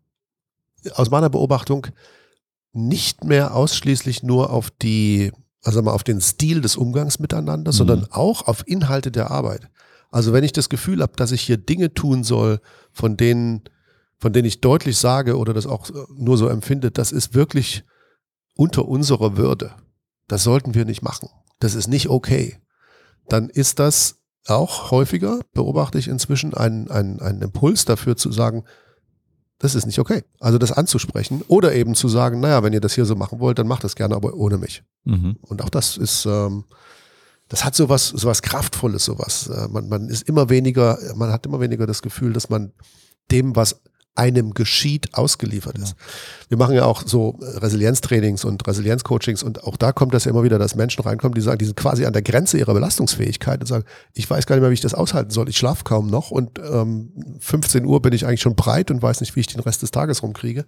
aus 0.93 1.09
meiner 1.09 1.29
Beobachtung 1.29 1.87
nicht 2.71 3.25
mehr 3.25 3.53
ausschließlich 3.53 4.23
nur 4.23 4.51
auf 4.51 4.69
die 4.69 5.31
also 5.65 5.81
mal 5.81 5.91
auf 5.91 6.03
den 6.03 6.21
Stil 6.21 6.61
des 6.61 6.77
Umgangs 6.77 7.19
miteinander, 7.19 7.71
mhm. 7.71 7.75
sondern 7.75 8.07
auch 8.11 8.47
auf 8.47 8.67
Inhalte 8.67 9.11
der 9.11 9.31
Arbeit. 9.31 9.69
Also 10.11 10.31
wenn 10.31 10.43
ich 10.43 10.53
das 10.53 10.69
Gefühl 10.69 11.01
habe, 11.01 11.13
dass 11.15 11.31
ich 11.31 11.41
hier 11.41 11.57
Dinge 11.57 11.93
tun 11.93 12.23
soll, 12.23 12.59
von 12.91 13.17
denen, 13.17 13.63
von 14.17 14.31
denen 14.31 14.45
ich 14.45 14.61
deutlich 14.61 14.97
sage 14.97 15.37
oder 15.37 15.53
das 15.53 15.65
auch 15.65 15.89
nur 16.15 16.37
so 16.37 16.47
empfinde, 16.47 16.91
das 16.91 17.11
ist 17.11 17.33
wirklich 17.33 17.83
unter 18.55 18.87
unserer 18.87 19.37
Würde. 19.37 19.73
Das 20.27 20.43
sollten 20.43 20.73
wir 20.75 20.85
nicht 20.85 21.01
machen. 21.01 21.29
Das 21.59 21.75
ist 21.75 21.87
nicht 21.87 22.09
okay. 22.09 22.59
Dann 23.27 23.49
ist 23.49 23.79
das 23.79 24.21
auch 24.45 24.91
häufiger, 24.91 25.39
beobachte 25.53 25.97
ich 25.97 26.07
inzwischen, 26.07 26.53
ein, 26.53 26.89
ein, 26.91 27.19
ein 27.19 27.41
Impuls 27.41 27.85
dafür 27.85 28.15
zu 28.15 28.31
sagen, 28.31 28.63
das 29.59 29.75
ist 29.75 29.85
nicht 29.85 29.99
okay. 29.99 30.23
Also 30.39 30.57
das 30.57 30.71
anzusprechen 30.71 31.41
oder 31.47 31.73
eben 31.73 31.95
zu 31.95 32.09
sagen, 32.09 32.39
naja, 32.39 32.63
wenn 32.63 32.73
ihr 32.73 32.81
das 32.81 32.95
hier 32.95 33.05
so 33.05 33.15
machen 33.15 33.39
wollt, 33.39 33.57
dann 33.59 33.67
macht 33.67 33.83
das 33.83 33.95
gerne, 33.95 34.15
aber 34.15 34.33
ohne 34.33 34.57
mich. 34.57 34.83
Mhm. 35.05 35.37
Und 35.41 35.61
auch 35.61 35.69
das 35.69 35.97
ist, 35.97 36.25
ähm, 36.25 36.65
das 37.47 37.63
hat 37.63 37.75
sowas, 37.75 38.09
sowas 38.09 38.41
Kraftvolles, 38.41 39.05
sowas. 39.05 39.47
Äh, 39.47 39.67
man, 39.69 39.87
man 39.87 40.09
ist 40.09 40.27
immer 40.27 40.49
weniger, 40.49 40.97
man 41.15 41.31
hat 41.31 41.45
immer 41.45 41.59
weniger 41.59 41.87
das 41.87 42.01
Gefühl, 42.01 42.33
dass 42.33 42.49
man 42.49 42.73
dem, 43.31 43.55
was 43.55 43.81
einem 44.15 44.53
geschieht, 44.53 45.13
ausgeliefert 45.13 45.77
ist. 45.77 45.89
Ja. 45.89 46.49
Wir 46.49 46.57
machen 46.57 46.75
ja 46.75 46.85
auch 46.85 47.03
so 47.05 47.37
Resilienztrainings 47.41 48.45
und 48.45 48.65
Resilienzcoachings 48.65 49.43
und 49.43 49.63
auch 49.65 49.75
da 49.75 49.91
kommt 49.91 50.13
das 50.13 50.23
ja 50.23 50.31
immer 50.31 50.43
wieder, 50.43 50.57
dass 50.57 50.75
Menschen 50.75 51.03
reinkommen, 51.03 51.35
die 51.35 51.41
sagen, 51.41 51.57
die 51.57 51.65
sind 51.65 51.75
quasi 51.75 52.05
an 52.05 52.13
der 52.13 52.21
Grenze 52.21 52.57
ihrer 52.57 52.73
Belastungsfähigkeit 52.73 53.59
und 53.59 53.67
sagen, 53.67 53.83
ich 54.13 54.29
weiß 54.29 54.45
gar 54.45 54.55
nicht 54.55 54.61
mehr, 54.61 54.69
wie 54.71 54.75
ich 54.75 54.81
das 54.81 54.93
aushalten 54.93 55.31
soll. 55.31 55.49
Ich 55.49 55.57
schlafe 55.57 55.83
kaum 55.83 56.07
noch 56.07 56.31
und 56.31 56.59
ähm, 56.59 57.11
15 57.39 57.85
Uhr 57.85 58.01
bin 58.01 58.13
ich 58.13 58.25
eigentlich 58.25 58.41
schon 58.41 58.55
breit 58.55 58.89
und 58.89 59.01
weiß 59.01 59.19
nicht, 59.19 59.35
wie 59.35 59.41
ich 59.41 59.47
den 59.47 59.61
Rest 59.61 59.81
des 59.81 59.91
Tages 59.91 60.23
rumkriege. 60.23 60.65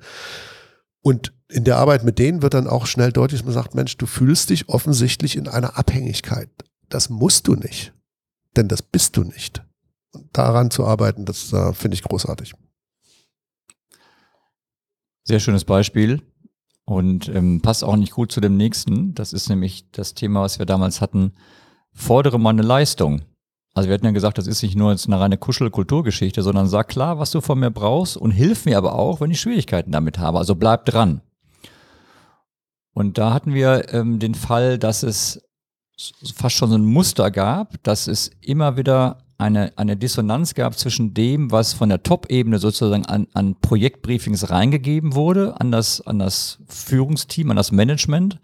Und 1.02 1.32
in 1.48 1.64
der 1.64 1.78
Arbeit 1.78 2.04
mit 2.04 2.20
denen 2.20 2.42
wird 2.42 2.54
dann 2.54 2.68
auch 2.68 2.86
schnell 2.86 3.14
deutlich, 3.14 3.40
dass 3.40 3.46
man 3.46 3.54
sagt, 3.54 3.76
Mensch, 3.76 3.96
du 3.96 4.06
fühlst 4.06 4.50
dich 4.50 4.68
offensichtlich 4.68 5.38
in 5.38 5.48
einer 5.48 5.78
Abhängigkeit. 5.78 6.50
Das 6.90 7.10
musst 7.10 7.48
du 7.48 7.56
nicht, 7.56 7.94
denn 8.58 8.68
das 8.68 8.82
bist 8.82 9.16
du 9.16 9.24
nicht. 9.24 9.64
Und 10.12 10.26
daran 10.34 10.70
zu 10.70 10.86
arbeiten, 10.86 11.24
das 11.24 11.54
äh, 11.54 11.74
finde 11.74 11.96
ich 11.96 12.04
großartig. 12.04 12.56
Sehr 15.28 15.42
schönes 15.42 15.66
Beispiel 15.66 16.22
und 16.86 17.28
ähm, 17.28 17.60
passt 17.62 17.84
auch 17.84 17.98
nicht 17.98 18.14
gut 18.14 18.32
zu 18.32 18.40
dem 18.40 18.56
nächsten. 18.56 19.14
Das 19.14 19.34
ist 19.34 19.50
nämlich 19.50 19.92
das 19.92 20.14
Thema, 20.14 20.42
was 20.42 20.58
wir 20.58 20.66
damals 20.66 21.02
hatten. 21.02 21.34
Fordere 21.92 22.40
mal 22.40 22.52
eine 22.52 22.62
Leistung. 22.62 23.24
Also 23.74 23.90
wir 23.90 23.96
hatten 23.96 24.06
ja 24.06 24.12
gesagt, 24.12 24.38
das 24.38 24.48
ist 24.48 24.64
nicht 24.64 24.78
nur 24.78 24.92
jetzt 24.92 25.06
eine 25.06 25.20
reine 25.20 25.38
Kuschel-Kulturgeschichte, 25.38 26.42
sondern 26.44 26.70
sag 26.70 26.88
klar, 26.88 27.20
was 27.20 27.32
du 27.32 27.42
von 27.42 27.60
mir 27.60 27.72
brauchst 27.72 28.16
und 28.16 28.32
hilf 28.32 28.64
mir 28.64 28.78
aber 28.78 28.96
auch, 28.96 29.20
wenn 29.20 29.30
ich 29.30 29.42
Schwierigkeiten 29.42 29.92
damit 29.92 30.18
habe. 30.18 30.38
Also 30.38 30.56
bleib 30.56 30.86
dran. 30.86 31.20
Und 32.94 33.18
da 33.18 33.34
hatten 33.34 33.54
wir 33.54 33.94
ähm, 33.94 34.20
den 34.20 34.34
Fall, 34.34 34.80
dass 34.80 35.04
es 35.04 35.42
fast 36.36 36.56
schon 36.56 36.70
so 36.70 36.78
ein 36.78 36.86
Muster 36.86 37.32
gab, 37.32 37.84
dass 37.84 38.08
es 38.08 38.32
immer 38.40 38.78
wieder 38.78 39.27
eine, 39.38 39.72
eine 39.78 39.96
Dissonanz 39.96 40.56
gab 40.56 40.78
zwischen 40.78 41.14
dem, 41.14 41.52
was 41.52 41.74
von 41.74 41.90
der 41.90 42.02
Top-Ebene 42.04 42.58
sozusagen 42.58 43.06
an, 43.06 43.28
an 43.34 43.56
Projektbriefings 43.56 44.50
reingegeben 44.50 45.14
wurde, 45.14 45.60
an 45.60 45.72
das, 45.72 46.02
an 46.02 46.20
das 46.20 46.60
Führungsteam, 46.68 47.52
an 47.52 47.58
das 47.58 47.72
Management. 47.72 48.40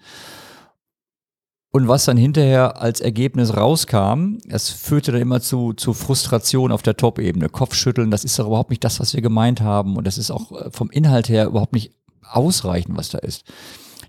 Und 1.72 1.88
was 1.88 2.06
dann 2.06 2.18
hinterher 2.18 2.80
als 2.80 3.02
Ergebnis 3.02 3.58
rauskam, 3.58 4.38
es 4.48 4.70
führte 4.70 5.12
dann 5.12 5.22
immer 5.22 5.42
zu, 5.42 5.74
zu 5.74 5.94
Frustration 5.94 6.72
auf 6.72 6.84
der 6.84 6.96
Top-Ebene. 6.96 7.50
Kopfschütteln, 7.50 8.12
das 8.12 8.24
ist 8.24 8.38
doch 8.38 8.46
überhaupt 8.46 8.70
nicht 8.70 8.84
das, 8.84 9.00
was 9.00 9.16
wir 9.16 9.24
gemeint 9.24 9.62
haben. 9.62 9.98
Und 9.98 10.06
das 10.06 10.20
ist 10.20 10.30
auch 10.30 10.52
äh, 10.52 10.70
vom 10.70 10.92
Inhalt 10.92 11.30
her 11.30 11.48
überhaupt 11.48 11.74
nicht 11.74 11.92
ausreichend, 12.22 12.96
was 12.96 13.10
da 13.10 13.18
ist. 13.18 13.52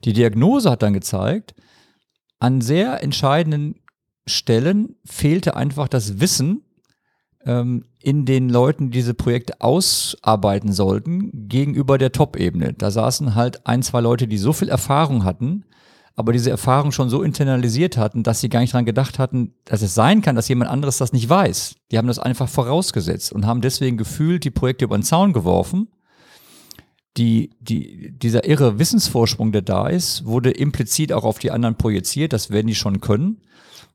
Die 0.05 0.13
Diagnose 0.13 0.71
hat 0.71 0.83
dann 0.83 0.93
gezeigt, 0.93 1.55
an 2.39 2.61
sehr 2.61 3.03
entscheidenden 3.03 3.77
Stellen 4.27 4.97
fehlte 5.07 5.57
einfach 5.57 5.89
das 5.89 6.21
Wissen, 6.21 6.63
ähm, 7.47 7.85
in 8.01 8.25
den 8.25 8.49
Leuten, 8.49 8.91
die 8.91 8.99
diese 8.99 9.15
Projekte 9.15 9.61
ausarbeiten 9.61 10.73
sollten, 10.73 11.49
gegenüber 11.49 11.99
der 11.99 12.13
Top-Ebene. 12.13 12.75
Da 12.75 12.91
saßen 12.91 13.35
halt 13.35 13.67
ein, 13.67 13.83
zwei 13.83 14.01
Leute, 14.01 14.27
die 14.29 14.39
so 14.39 14.53
viel 14.53 14.69
Erfahrung 14.69 15.25
hatten, 15.25 15.65
aber 16.17 16.33
diese 16.33 16.51
Erfahrung 16.51 16.93
schon 16.93 17.09
so 17.09 17.23
internalisiert 17.23 17.97
hatten, 17.97 18.23
dass 18.23 18.41
sie 18.41 18.49
gar 18.49 18.61
nicht 18.61 18.73
dran 18.73 18.85
gedacht 18.85 19.19
hatten, 19.19 19.55
dass 19.65 19.83
es 19.83 19.95
sein 19.95 20.23
kann, 20.23 20.37
dass 20.37 20.49
jemand 20.49 20.71
anderes 20.71 20.99
das 20.99 21.13
nicht 21.13 21.29
weiß. 21.29 21.75
Die 21.91 21.99
haben 21.99 22.07
das 22.07 22.19
einfach 22.19 22.49
vorausgesetzt 22.49 23.33
und 23.33 23.47
haben 23.47 23.61
deswegen 23.61 23.97
gefühlt 23.97 24.45
die 24.45 24.51
Projekte 24.51 24.85
über 24.85 24.97
den 24.97 25.03
Zaun 25.03 25.33
geworfen. 25.33 25.89
Die, 27.17 27.51
die, 27.61 28.13
dieser 28.13 28.47
irre 28.49 28.79
Wissensvorsprung, 28.79 29.53
der 29.53 29.63
da 29.63 29.89
ist, 29.89 30.25
wurde 30.25 30.51
implizit 30.51 31.13
auch 31.13 31.25
auf 31.25 31.39
die 31.39 31.51
anderen 31.51 31.77
projiziert, 31.77 32.33
das 32.33 32.51
werden 32.51 32.67
die 32.67 32.75
schon 32.75 33.01
können 33.01 33.41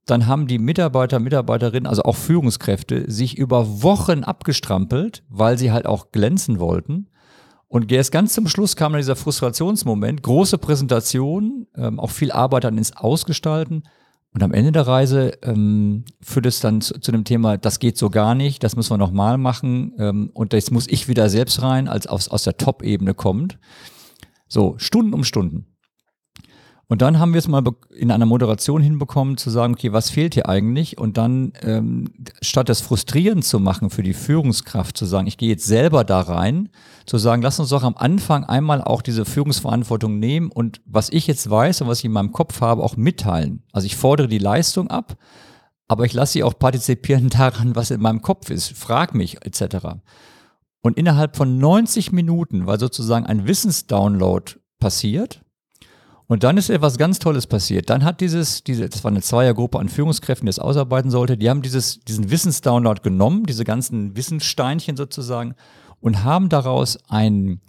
dann 0.05 0.27
haben 0.27 0.47
die 0.47 0.59
Mitarbeiter, 0.59 1.19
Mitarbeiterinnen, 1.19 1.87
also 1.87 2.03
auch 2.03 2.15
Führungskräfte, 2.15 3.09
sich 3.11 3.37
über 3.37 3.83
Wochen 3.83 4.23
abgestrampelt, 4.23 5.23
weil 5.29 5.57
sie 5.57 5.71
halt 5.71 5.85
auch 5.85 6.11
glänzen 6.11 6.59
wollten. 6.59 7.07
Und 7.67 7.91
erst 7.91 8.11
ganz 8.11 8.33
zum 8.33 8.47
Schluss 8.47 8.75
kam 8.75 8.93
dann 8.93 9.01
dieser 9.01 9.15
Frustrationsmoment, 9.15 10.23
große 10.23 10.57
Präsentation, 10.57 11.67
ähm, 11.75 11.99
auch 11.99 12.09
viel 12.09 12.31
Arbeit 12.31 12.63
dann 12.63 12.79
ins 12.79 12.97
Ausgestalten. 12.97 13.83
Und 14.33 14.43
am 14.43 14.53
Ende 14.53 14.71
der 14.71 14.87
Reise 14.87 15.33
ähm, 15.43 16.03
führt 16.21 16.47
es 16.47 16.59
dann 16.59 16.81
zu, 16.81 16.99
zu, 16.99 17.11
dem 17.11 17.23
Thema, 17.23 17.57
das 17.57 17.79
geht 17.79 17.97
so 17.97 18.09
gar 18.09 18.33
nicht, 18.33 18.63
das 18.63 18.75
müssen 18.75 18.91
wir 18.91 18.97
nochmal 18.97 19.37
machen. 19.37 19.93
Ähm, 19.99 20.31
und 20.33 20.53
jetzt 20.53 20.71
muss 20.71 20.87
ich 20.87 21.07
wieder 21.07 21.29
selbst 21.29 21.61
rein, 21.61 21.87
als 21.87 22.07
aus, 22.07 22.27
aus 22.27 22.43
der 22.43 22.57
Top-Ebene 22.57 23.13
kommt. 23.13 23.59
So, 24.47 24.75
Stunden 24.77 25.13
um 25.13 25.23
Stunden. 25.23 25.68
Und 26.91 27.03
dann 27.03 27.19
haben 27.19 27.33
wir 27.33 27.37
es 27.37 27.47
mal 27.47 27.63
in 27.95 28.09
einer 28.09 28.25
Moderation 28.25 28.81
hinbekommen, 28.81 29.37
zu 29.37 29.51
sagen, 29.51 29.75
okay, 29.75 29.93
was 29.93 30.09
fehlt 30.09 30.33
hier 30.33 30.49
eigentlich? 30.49 30.97
Und 30.97 31.17
dann, 31.17 31.53
ähm, 31.61 32.09
statt 32.41 32.67
das 32.67 32.81
frustrierend 32.81 33.45
zu 33.45 33.59
machen 33.59 33.91
für 33.91 34.01
die 34.01 34.15
Führungskraft, 34.15 34.97
zu 34.97 35.05
sagen, 35.05 35.27
ich 35.27 35.37
gehe 35.37 35.49
jetzt 35.49 35.67
selber 35.67 36.03
da 36.03 36.19
rein, 36.21 36.69
zu 37.05 37.19
sagen, 37.19 37.43
lass 37.43 37.59
uns 37.59 37.69
doch 37.69 37.83
am 37.83 37.95
Anfang 37.95 38.43
einmal 38.43 38.81
auch 38.81 39.03
diese 39.03 39.23
Führungsverantwortung 39.23 40.17
nehmen 40.17 40.51
und 40.51 40.81
was 40.87 41.11
ich 41.11 41.27
jetzt 41.27 41.47
weiß 41.47 41.81
und 41.81 41.87
was 41.87 41.99
ich 41.99 42.05
in 42.05 42.11
meinem 42.11 42.31
Kopf 42.31 42.59
habe, 42.59 42.83
auch 42.83 42.97
mitteilen. 42.97 43.61
Also 43.71 43.85
ich 43.85 43.95
fordere 43.95 44.27
die 44.27 44.39
Leistung 44.39 44.89
ab, 44.89 45.15
aber 45.87 46.05
ich 46.05 46.13
lasse 46.13 46.33
sie 46.33 46.43
auch 46.43 46.57
partizipieren 46.57 47.29
daran, 47.29 47.75
was 47.75 47.91
in 47.91 48.01
meinem 48.01 48.23
Kopf 48.23 48.49
ist. 48.49 48.75
Frag 48.75 49.13
mich, 49.13 49.45
etc. 49.45 49.99
Und 50.81 50.97
innerhalb 50.97 51.37
von 51.37 51.59
90 51.59 52.13
Minuten 52.13 52.65
war 52.65 52.79
sozusagen 52.79 53.27
ein 53.27 53.45
Wissensdownload 53.45 54.53
passiert 54.79 55.43
und 56.29 56.43
dann 56.43 56.57
ist 56.57 56.69
etwas 56.69 56.99
ganz 56.99 57.17
Tolles 57.17 57.47
passiert. 57.47 57.89
Dann 57.89 58.03
hat 58.03 58.21
dieses, 58.21 58.63
diese, 58.63 58.87
das 58.87 59.03
war 59.03 59.09
eine 59.09 59.23
Zweiergruppe 59.23 59.79
an 59.79 59.89
Führungskräften, 59.89 60.45
die 60.45 60.51
es 60.51 60.59
ausarbeiten 60.59 61.09
sollte, 61.09 61.37
die 61.37 61.49
haben 61.49 61.63
dieses, 61.63 62.01
diesen 62.01 62.29
Wissensdownload 62.29 63.01
genommen, 63.01 63.47
diese 63.47 63.63
ganzen 63.63 64.15
Wissenssteinchen 64.15 64.95
sozusagen, 64.95 65.55
und 66.01 66.23
haben 66.23 66.47
daraus 66.47 66.99
ein, 67.09 67.61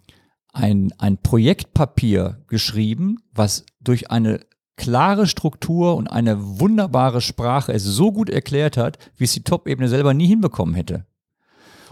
ein, 0.52 0.92
ein 0.98 1.16
Projektpapier 1.22 2.44
geschrieben, 2.48 3.22
was 3.32 3.64
durch 3.80 4.10
eine 4.10 4.40
klare 4.76 5.26
Struktur 5.26 5.96
und 5.96 6.08
eine 6.08 6.60
wunderbare 6.60 7.22
Sprache 7.22 7.72
es 7.72 7.84
so 7.84 8.12
gut 8.12 8.28
erklärt 8.28 8.76
hat, 8.76 8.98
wie 9.16 9.24
es 9.24 9.32
die 9.32 9.42
Top-Ebene 9.42 9.88
selber 9.88 10.12
nie 10.12 10.26
hinbekommen 10.26 10.74
hätte. 10.74 11.06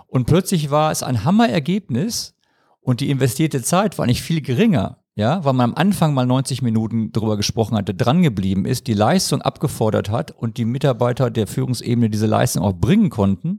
Und 0.06 0.26
plötzlich 0.26 0.70
war 0.70 0.92
es 0.92 1.02
ein 1.02 1.24
Hammerergebnis 1.24 2.34
und 2.80 3.00
die 3.00 3.08
investierte 3.08 3.62
Zeit 3.62 3.96
war 3.96 4.04
nicht 4.04 4.20
viel 4.20 4.42
geringer 4.42 4.98
ja, 5.18 5.44
weil 5.44 5.52
man 5.52 5.70
am 5.70 5.74
Anfang 5.74 6.14
mal 6.14 6.26
90 6.26 6.62
Minuten 6.62 7.10
darüber 7.10 7.36
gesprochen 7.36 7.76
hatte, 7.76 7.92
dran 7.92 8.22
geblieben 8.22 8.64
ist, 8.64 8.86
die 8.86 8.94
Leistung 8.94 9.42
abgefordert 9.42 10.10
hat 10.10 10.30
und 10.30 10.58
die 10.58 10.64
Mitarbeiter 10.64 11.28
der 11.28 11.48
Führungsebene 11.48 12.08
diese 12.08 12.26
Leistung 12.28 12.62
auch 12.62 12.74
bringen 12.74 13.10
konnten, 13.10 13.58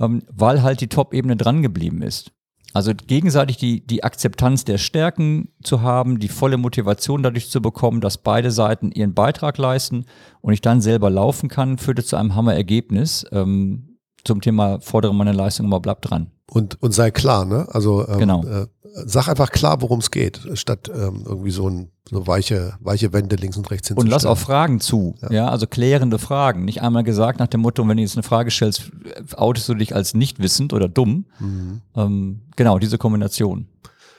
ähm, 0.00 0.24
weil 0.28 0.64
halt 0.64 0.80
die 0.80 0.88
Top-Ebene 0.88 1.36
dran 1.36 1.62
geblieben 1.62 2.02
ist. 2.02 2.32
Also 2.74 2.92
gegenseitig 2.94 3.58
die, 3.58 3.86
die 3.86 4.02
Akzeptanz 4.02 4.64
der 4.64 4.78
Stärken 4.78 5.52
zu 5.62 5.82
haben, 5.82 6.18
die 6.18 6.28
volle 6.28 6.56
Motivation 6.56 7.22
dadurch 7.22 7.48
zu 7.48 7.62
bekommen, 7.62 8.00
dass 8.00 8.18
beide 8.18 8.50
Seiten 8.50 8.90
ihren 8.90 9.14
Beitrag 9.14 9.56
leisten 9.56 10.04
und 10.40 10.52
ich 10.52 10.62
dann 10.62 10.80
selber 10.80 11.10
laufen 11.10 11.48
kann, 11.48 11.78
führte 11.78 12.02
zu 12.02 12.16
einem 12.16 12.34
Hammerergebnis 12.34 13.24
ähm, 13.30 13.98
zum 14.24 14.40
Thema 14.40 14.80
fordere 14.80 15.14
meine 15.14 15.32
Leistung 15.32 15.66
aber 15.66 15.78
bleib 15.78 16.02
dran. 16.02 16.32
Und, 16.50 16.82
und 16.82 16.92
sei 16.92 17.10
klar, 17.10 17.44
ne? 17.44 17.66
Also 17.70 18.06
ähm, 18.08 18.18
genau. 18.18 18.44
äh, 18.44 18.66
sag 19.06 19.28
einfach 19.28 19.50
klar, 19.50 19.80
worum 19.80 20.00
es 20.00 20.10
geht, 20.10 20.40
statt 20.54 20.90
ähm, 20.94 21.22
irgendwie 21.24 21.50
so, 21.50 21.68
ein, 21.68 21.90
so 22.10 22.26
weiche, 22.26 22.74
weiche 22.80 23.12
Wände 23.12 23.36
links 23.36 23.56
und 23.56 23.70
rechts 23.70 23.88
hinzustellen. 23.88 24.08
Und 24.08 24.10
lass 24.10 24.26
auch 24.26 24.38
Fragen 24.38 24.80
zu, 24.80 25.14
ja. 25.22 25.30
ja. 25.30 25.48
also 25.48 25.66
klärende 25.66 26.18
Fragen. 26.18 26.64
Nicht 26.64 26.82
einmal 26.82 27.04
gesagt 27.04 27.38
nach 27.40 27.46
dem 27.46 27.60
Motto, 27.60 27.86
wenn 27.86 27.96
du 27.96 28.02
jetzt 28.02 28.16
eine 28.16 28.22
Frage 28.22 28.50
stellst, 28.50 28.90
outest 29.36 29.68
du 29.68 29.74
dich 29.74 29.94
als 29.94 30.14
nicht 30.14 30.38
wissend 30.38 30.72
oder 30.72 30.88
dumm. 30.88 31.26
Mhm. 31.38 31.80
Ähm, 31.94 32.40
genau, 32.56 32.78
diese 32.78 32.98
Kombination. 32.98 33.66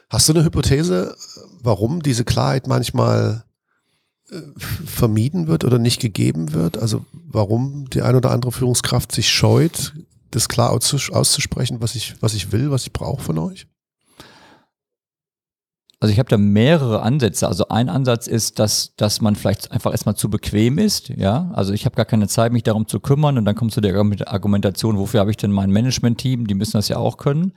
Hast 0.10 0.28
du 0.28 0.34
eine 0.34 0.44
Hypothese, 0.44 1.15
warum 1.62 2.02
diese 2.02 2.26
Klarheit 2.26 2.68
manchmal 2.68 3.44
äh, 4.32 4.42
vermieden 4.86 5.48
wird 5.48 5.63
oder 5.63 5.78
nicht 5.78 6.02
gegeben 6.02 6.54
wird? 6.54 6.78
Also 6.78 7.06
warum 7.12 7.89
die 7.89 8.02
eine 8.02 8.18
oder 8.18 8.32
andere 8.32 8.52
Führungskraft 8.52 9.12
sich 9.12 9.30
scheut, 9.30 9.94
das 10.32 10.50
klar 10.50 10.72
auszusprechen, 10.72 11.78
was 11.82 11.96
ich, 11.96 12.15
was 12.22 12.34
ich 12.34 12.52
will, 12.52 12.72
was 12.72 12.84
ich 12.84 12.94
brauche 12.94 13.22
von 13.22 13.38
euch? 13.38 13.68
Also 16.02 16.14
ich 16.14 16.20
habe 16.20 16.30
da 16.30 16.38
mehrere 16.38 17.02
Ansätze. 17.02 17.48
Also 17.48 17.68
ein 17.68 17.90
Ansatz 17.90 18.28
ist, 18.28 18.60
dass, 18.60 18.96
dass 18.96 19.20
man 19.20 19.36
vielleicht 19.36 19.72
einfach 19.72 19.92
erstmal 19.92 20.16
zu 20.16 20.30
bequem 20.30 20.78
ist. 20.78 21.10
Ja, 21.10 21.52
also 21.54 21.74
ich 21.74 21.86
habe 21.86 21.96
gar 21.96 22.06
keine 22.06 22.30
Zeit, 22.30 22.54
mich 22.54 22.64
darum 22.64 22.88
zu 22.88 23.02
kümmern. 23.02 23.38
Und 23.38 23.44
dann 23.44 23.56
kommst 23.56 23.76
du 23.76 23.82
der 23.82 23.96
Argumentation, 23.96 24.98
wofür 24.98 25.20
habe 25.20 25.32
ich 25.32 25.38
denn 25.38 25.52
mein 25.52 25.72
Management-Team? 25.72 26.48
Die 26.48 26.56
müssen 26.56 26.78
das 26.78 26.88
ja 26.88 26.98
auch 26.98 27.18
können. 27.18 27.52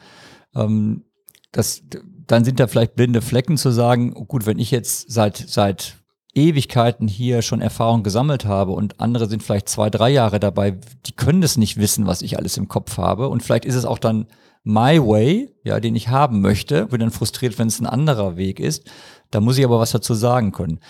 Ähm, 0.57 1.05
das, 1.53 1.83
dann 2.27 2.45
sind 2.45 2.59
da 2.59 2.67
vielleicht 2.67 2.97
blinde 2.97 3.23
Flecken 3.23 3.57
zu 3.57 3.71
sagen, 3.71 4.13
oh 4.17 4.25
gut, 4.25 4.45
wenn 4.45 4.59
ich 4.59 4.73
jetzt 4.73 5.13
seit, 5.13 5.37
seit 5.37 5.99
Ewigkeiten 6.35 7.07
hier 7.07 7.43
schon 7.43 7.61
Erfahrung 7.61 8.03
gesammelt 8.03 8.45
habe 8.45 8.73
und 8.73 9.01
andere 9.01 9.29
sind 9.29 9.43
vielleicht 9.43 9.69
zwei, 9.69 9.91
drei 9.91 10.11
Jahre 10.11 10.41
dabei, 10.41 10.79
die 11.07 11.13
können 11.13 11.43
das 11.43 11.59
nicht 11.59 11.77
wissen, 11.77 12.07
was 12.07 12.23
ich 12.23 12.39
alles 12.39 12.57
im 12.57 12.69
Kopf 12.69 12.97
habe. 12.97 13.29
Und 13.29 13.43
vielleicht 13.43 13.67
ist 13.67 13.75
es 13.75 13.85
auch 13.85 13.99
dann 13.99 14.27
my 14.65 14.99
way, 15.01 15.55
ja, 15.65 15.81
den 15.81 15.97
ich 15.97 16.09
haben 16.09 16.41
möchte, 16.41 16.87
bin 16.87 17.01
dann 17.01 17.11
frustriert, 17.11 17.59
wenn 17.59 17.69
es 17.69 17.81
ein 17.81 17.87
anderer 17.87 18.37
Weg 18.37 18.61
ist. 18.61 18.91
Da 19.31 19.41
muss 19.41 19.59
ich 19.59 19.65
aber 19.65 19.79
was 19.79 19.93
dazu 19.93 20.15
sagen 20.15 20.53
können. 20.53 20.81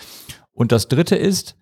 Und 0.53 0.73
das 0.73 0.89
dritte 0.89 1.17
ist, 1.17 1.57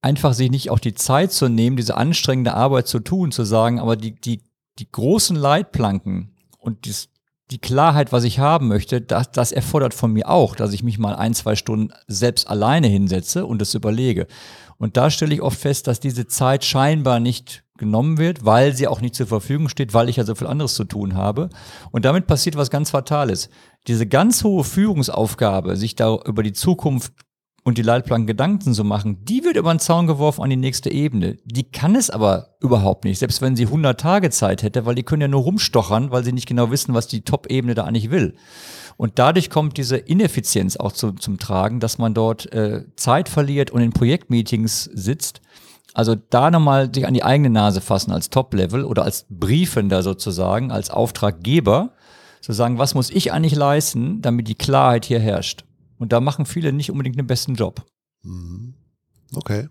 einfach 0.00 0.34
sich 0.34 0.50
nicht 0.50 0.70
auch 0.70 0.78
die 0.78 0.94
Zeit 0.94 1.32
zu 1.32 1.48
nehmen, 1.48 1.76
diese 1.76 1.96
anstrengende 1.96 2.54
Arbeit 2.54 2.86
zu 2.86 3.00
tun, 3.00 3.32
zu 3.32 3.44
sagen, 3.44 3.80
aber 3.80 3.96
die, 3.96 4.14
die, 4.14 4.42
die 4.78 4.90
großen 4.90 5.36
Leitplanken 5.36 6.36
und 6.58 6.84
dies, 6.84 7.08
die 7.50 7.58
Klarheit, 7.58 8.12
was 8.12 8.24
ich 8.24 8.38
haben 8.38 8.68
möchte, 8.68 9.00
das, 9.00 9.30
das 9.30 9.52
erfordert 9.52 9.94
von 9.94 10.12
mir 10.12 10.28
auch, 10.28 10.56
dass 10.56 10.72
ich 10.72 10.82
mich 10.82 10.98
mal 10.98 11.14
ein, 11.14 11.34
zwei 11.34 11.56
Stunden 11.56 11.92
selbst 12.06 12.48
alleine 12.48 12.86
hinsetze 12.86 13.46
und 13.46 13.60
das 13.60 13.74
überlege. 13.74 14.26
Und 14.78 14.96
da 14.96 15.10
stelle 15.10 15.34
ich 15.34 15.42
oft 15.42 15.58
fest, 15.58 15.86
dass 15.86 16.00
diese 16.00 16.26
Zeit 16.26 16.64
scheinbar 16.64 17.20
nicht 17.20 17.63
genommen 17.76 18.18
wird, 18.18 18.44
weil 18.44 18.74
sie 18.74 18.86
auch 18.86 19.00
nicht 19.00 19.14
zur 19.14 19.26
Verfügung 19.26 19.68
steht, 19.68 19.94
weil 19.94 20.08
ich 20.08 20.16
ja 20.16 20.24
so 20.24 20.34
viel 20.34 20.46
anderes 20.46 20.74
zu 20.74 20.84
tun 20.84 21.14
habe. 21.14 21.50
Und 21.90 22.04
damit 22.04 22.26
passiert 22.26 22.56
was 22.56 22.70
ganz 22.70 22.90
Fatales. 22.90 23.50
Diese 23.88 24.06
ganz 24.06 24.44
hohe 24.44 24.64
Führungsaufgabe, 24.64 25.76
sich 25.76 25.96
da 25.96 26.16
über 26.24 26.42
die 26.42 26.52
Zukunft 26.52 27.12
und 27.64 27.78
die 27.78 27.82
Leitplanken 27.82 28.26
Gedanken 28.26 28.74
zu 28.74 28.84
machen, 28.84 29.24
die 29.24 29.42
wird 29.42 29.56
über 29.56 29.74
den 29.74 29.80
Zaun 29.80 30.06
geworfen 30.06 30.42
an 30.42 30.50
die 30.50 30.56
nächste 30.56 30.90
Ebene. 30.90 31.38
Die 31.44 31.64
kann 31.64 31.96
es 31.96 32.10
aber 32.10 32.54
überhaupt 32.60 33.04
nicht, 33.04 33.18
selbst 33.18 33.42
wenn 33.42 33.56
sie 33.56 33.64
100 33.64 33.98
Tage 33.98 34.30
Zeit 34.30 34.62
hätte, 34.62 34.86
weil 34.86 34.94
die 34.94 35.02
können 35.02 35.22
ja 35.22 35.28
nur 35.28 35.42
rumstochern, 35.42 36.10
weil 36.10 36.22
sie 36.22 36.32
nicht 36.32 36.46
genau 36.46 36.70
wissen, 36.70 36.94
was 36.94 37.08
die 37.08 37.22
Top-Ebene 37.22 37.74
da 37.74 37.84
eigentlich 37.84 38.10
will. 38.10 38.36
Und 38.96 39.18
dadurch 39.18 39.50
kommt 39.50 39.76
diese 39.78 39.96
Ineffizienz 39.96 40.76
auch 40.76 40.92
zu, 40.92 41.12
zum 41.12 41.38
Tragen, 41.38 41.80
dass 41.80 41.98
man 41.98 42.14
dort 42.14 42.52
äh, 42.52 42.84
Zeit 42.94 43.28
verliert 43.28 43.72
und 43.72 43.80
in 43.80 43.92
Projektmeetings 43.92 44.84
sitzt 44.84 45.40
also 45.94 46.16
da 46.16 46.50
nochmal 46.50 46.92
sich 46.92 47.06
an 47.06 47.14
die 47.14 47.22
eigene 47.22 47.50
Nase 47.50 47.80
fassen 47.80 48.10
als 48.10 48.28
Top-Level 48.28 48.84
oder 48.84 49.04
als 49.04 49.26
Briefender 49.30 50.02
sozusagen, 50.02 50.72
als 50.72 50.90
Auftraggeber, 50.90 51.92
zu 52.40 52.52
sagen, 52.52 52.78
was 52.78 52.94
muss 52.94 53.10
ich 53.10 53.32
eigentlich 53.32 53.54
leisten, 53.54 54.20
damit 54.20 54.48
die 54.48 54.56
Klarheit 54.56 55.06
hier 55.06 55.20
herrscht. 55.20 55.64
Und 55.96 56.12
da 56.12 56.20
machen 56.20 56.44
viele 56.44 56.72
nicht 56.72 56.90
unbedingt 56.90 57.18
den 57.18 57.26
besten 57.26 57.54
Job. 57.54 57.86
Mhm. 58.22 58.74
Okay. 59.34 59.68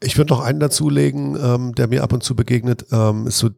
Ich 0.00 0.16
würde 0.16 0.32
noch 0.32 0.40
einen 0.40 0.60
dazulegen, 0.60 1.36
ähm, 1.42 1.74
der 1.74 1.88
mir 1.88 2.02
ab 2.02 2.12
und 2.12 2.22
zu 2.22 2.36
begegnet, 2.36 2.86
ähm, 2.92 3.26
ist 3.26 3.38
so, 3.38 3.50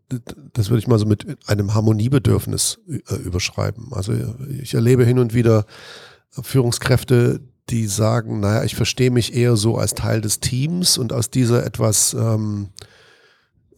das 0.53 0.71
würde 0.71 0.79
ich 0.79 0.87
mal 0.87 0.99
so 0.99 1.07
mit 1.07 1.27
einem 1.49 1.75
Harmoniebedürfnis 1.75 2.81
äh, 2.89 3.15
überschreiben. 3.17 3.93
Also 3.93 4.15
ich 4.61 4.75
erlebe 4.75 5.05
hin 5.05 5.19
und 5.19 5.35
wieder 5.35 5.67
Führungskräfte, 6.31 7.41
die 7.71 7.87
sagen, 7.87 8.41
naja, 8.41 8.65
ich 8.65 8.77
verstehe 8.77 9.11
mich 9.11 9.35
eher 9.35 9.57
so 9.57 9.77
als 9.77 9.95
Teil 9.95 10.21
des 10.21 10.41
Teams 10.41 10.99
und 10.99 11.13
aus 11.13 11.31
dieser 11.31 11.67
etwas, 11.67 12.15
ähm, 12.15 12.69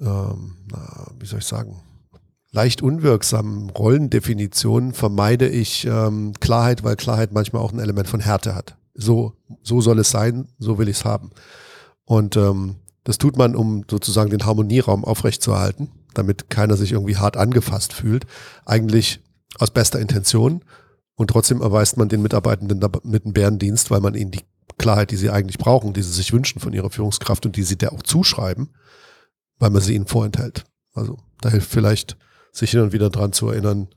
ähm, 0.01 0.57
na, 0.70 1.07
wie 1.18 1.27
soll 1.27 1.38
ich 1.38 1.46
sagen, 1.46 1.81
leicht 2.51 2.83
unwirksamen 2.83 3.70
Rollendefinition 3.70 4.92
vermeide 4.92 5.48
ich 5.48 5.87
ähm, 5.87 6.33
Klarheit, 6.40 6.85
weil 6.85 6.96
Klarheit 6.96 7.33
manchmal 7.33 7.62
auch 7.62 7.72
ein 7.72 7.79
Element 7.79 8.09
von 8.09 8.20
Härte 8.20 8.55
hat. 8.55 8.77
So, 8.94 9.35
so 9.62 9.81
soll 9.81 9.98
es 10.01 10.11
sein, 10.11 10.48
so 10.59 10.79
will 10.79 10.88
ich 10.88 10.98
es 10.98 11.05
haben. 11.05 11.31
Und 12.05 12.37
ähm, 12.37 12.77
Das 13.05 13.16
tut 13.16 13.38
man, 13.38 13.57
um 13.57 13.85
sozusagen 13.90 14.29
den 14.29 14.44
Harmonieraum 14.44 15.03
aufrechtzuerhalten, 15.03 15.88
damit 16.12 16.51
keiner 16.51 16.77
sich 16.77 16.92
irgendwie 16.92 17.16
hart 17.16 17.38
angefasst 17.38 17.94
fühlt. 17.94 18.27
Eigentlich 18.66 19.20
aus 19.59 19.70
bester 19.70 19.98
Intention. 19.98 20.62
Und 21.18 21.31
trotzdem 21.31 21.61
erweist 21.61 21.96
man 21.96 22.09
den 22.09 22.22
Mitarbeitenden 22.22 22.81
mit 23.02 23.24
einem 23.24 23.33
Bärendienst, 23.33 23.90
weil 23.90 24.00
man 24.00 24.14
ihnen 24.14 24.31
die 24.31 24.44
Klarheit, 24.78 25.11
die 25.11 25.16
sie 25.16 25.31
eigentlich 25.31 25.59
brauchen, 25.59 25.92
die 25.92 26.02
sie 26.02 26.12
sich 26.12 26.33
wünschen 26.33 26.61
von 26.61 26.72
ihrer 26.72 26.90
Führungskraft 26.90 27.44
und 27.44 27.57
die 27.57 27.64
sie 27.64 27.76
der 27.76 27.92
auch 27.92 28.04
zuschreiben, 28.04 28.70
weil 29.59 29.70
man 29.70 29.83
sie 29.83 29.96
ihnen 29.96 30.07
vorenthält. 30.07 30.64
Also 30.94 31.18
da 31.40 31.50
hilft 31.50 31.70
vielleicht, 31.70 32.16
sich 32.52 32.70
hin 32.70 32.81
und 32.81 32.92
wieder 32.92 33.11
dran 33.11 33.33
zu 33.33 33.48
erinnern, 33.48 33.88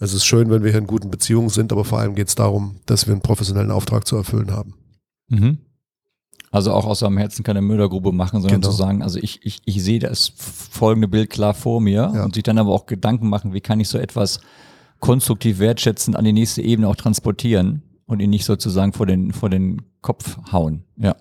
es 0.00 0.12
ist 0.12 0.24
schön, 0.24 0.50
wenn 0.50 0.64
wir 0.64 0.72
hier 0.72 0.80
in 0.80 0.88
guten 0.88 1.10
Beziehungen 1.10 1.48
sind, 1.48 1.72
aber 1.72 1.84
vor 1.84 2.00
allem 2.00 2.16
geht 2.16 2.28
es 2.28 2.34
darum, 2.34 2.80
dass 2.84 3.06
wir 3.06 3.12
einen 3.12 3.22
professionellen 3.22 3.70
Auftrag 3.70 4.06
zu 4.06 4.16
erfüllen 4.16 4.50
haben. 4.50 4.74
Mhm. 5.28 5.58
Also 6.50 6.72
auch 6.72 6.84
aus 6.84 6.98
seinem 6.98 7.18
Herzen 7.18 7.44
keine 7.44 7.62
Mördergrube 7.62 8.12
machen, 8.12 8.40
sondern 8.40 8.60
genau. 8.60 8.72
zu 8.72 8.76
sagen, 8.76 9.02
also 9.02 9.18
ich, 9.18 9.44
ich, 9.44 9.60
ich 9.64 9.82
sehe 9.82 9.98
das 9.98 10.32
folgende 10.36 11.06
Bild 11.08 11.30
klar 11.30 11.54
vor 11.54 11.80
mir 11.80 12.10
ja. 12.12 12.24
und 12.24 12.34
sich 12.34 12.42
dann 12.42 12.58
aber 12.58 12.72
auch 12.72 12.86
Gedanken 12.86 13.28
machen, 13.28 13.52
wie 13.52 13.60
kann 13.60 13.78
ich 13.78 13.88
so 13.88 13.98
etwas 13.98 14.40
konstruktiv 15.00 15.58
wertschätzend 15.58 16.16
an 16.16 16.24
die 16.24 16.32
nächste 16.32 16.62
Ebene 16.62 16.88
auch 16.88 16.96
transportieren 16.96 17.82
und 18.06 18.20
ihn 18.20 18.30
nicht 18.30 18.44
sozusagen 18.44 18.92
vor 18.92 19.06
den, 19.06 19.32
vor 19.32 19.50
den 19.50 19.82
Kopf 20.00 20.38
hauen. 20.52 20.84
Ja. 20.96 21.16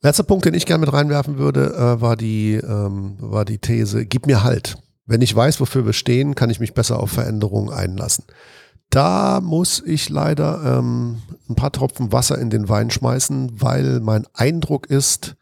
Letzter 0.00 0.22
Punkt, 0.22 0.44
den 0.44 0.54
ich 0.54 0.66
gerne 0.66 0.84
mit 0.84 0.92
reinwerfen 0.92 1.38
würde, 1.38 1.74
äh, 1.74 2.00
war, 2.00 2.16
die, 2.16 2.54
ähm, 2.54 3.16
war 3.18 3.44
die 3.44 3.58
These, 3.58 4.06
gib 4.06 4.26
mir 4.26 4.44
Halt. 4.44 4.76
Wenn 5.06 5.22
ich 5.22 5.34
weiß, 5.34 5.58
wofür 5.60 5.86
wir 5.86 5.94
stehen, 5.94 6.34
kann 6.34 6.50
ich 6.50 6.60
mich 6.60 6.74
besser 6.74 7.00
auf 7.00 7.10
Veränderungen 7.10 7.70
einlassen. 7.70 8.24
Da 8.90 9.40
muss 9.42 9.82
ich 9.84 10.08
leider 10.08 10.78
ähm, 10.78 11.18
ein 11.48 11.56
paar 11.56 11.72
Tropfen 11.72 12.12
Wasser 12.12 12.38
in 12.38 12.50
den 12.50 12.68
Wein 12.68 12.90
schmeißen, 12.90 13.60
weil 13.60 14.00
mein 14.00 14.26
Eindruck 14.34 14.86
ist, 14.86 15.36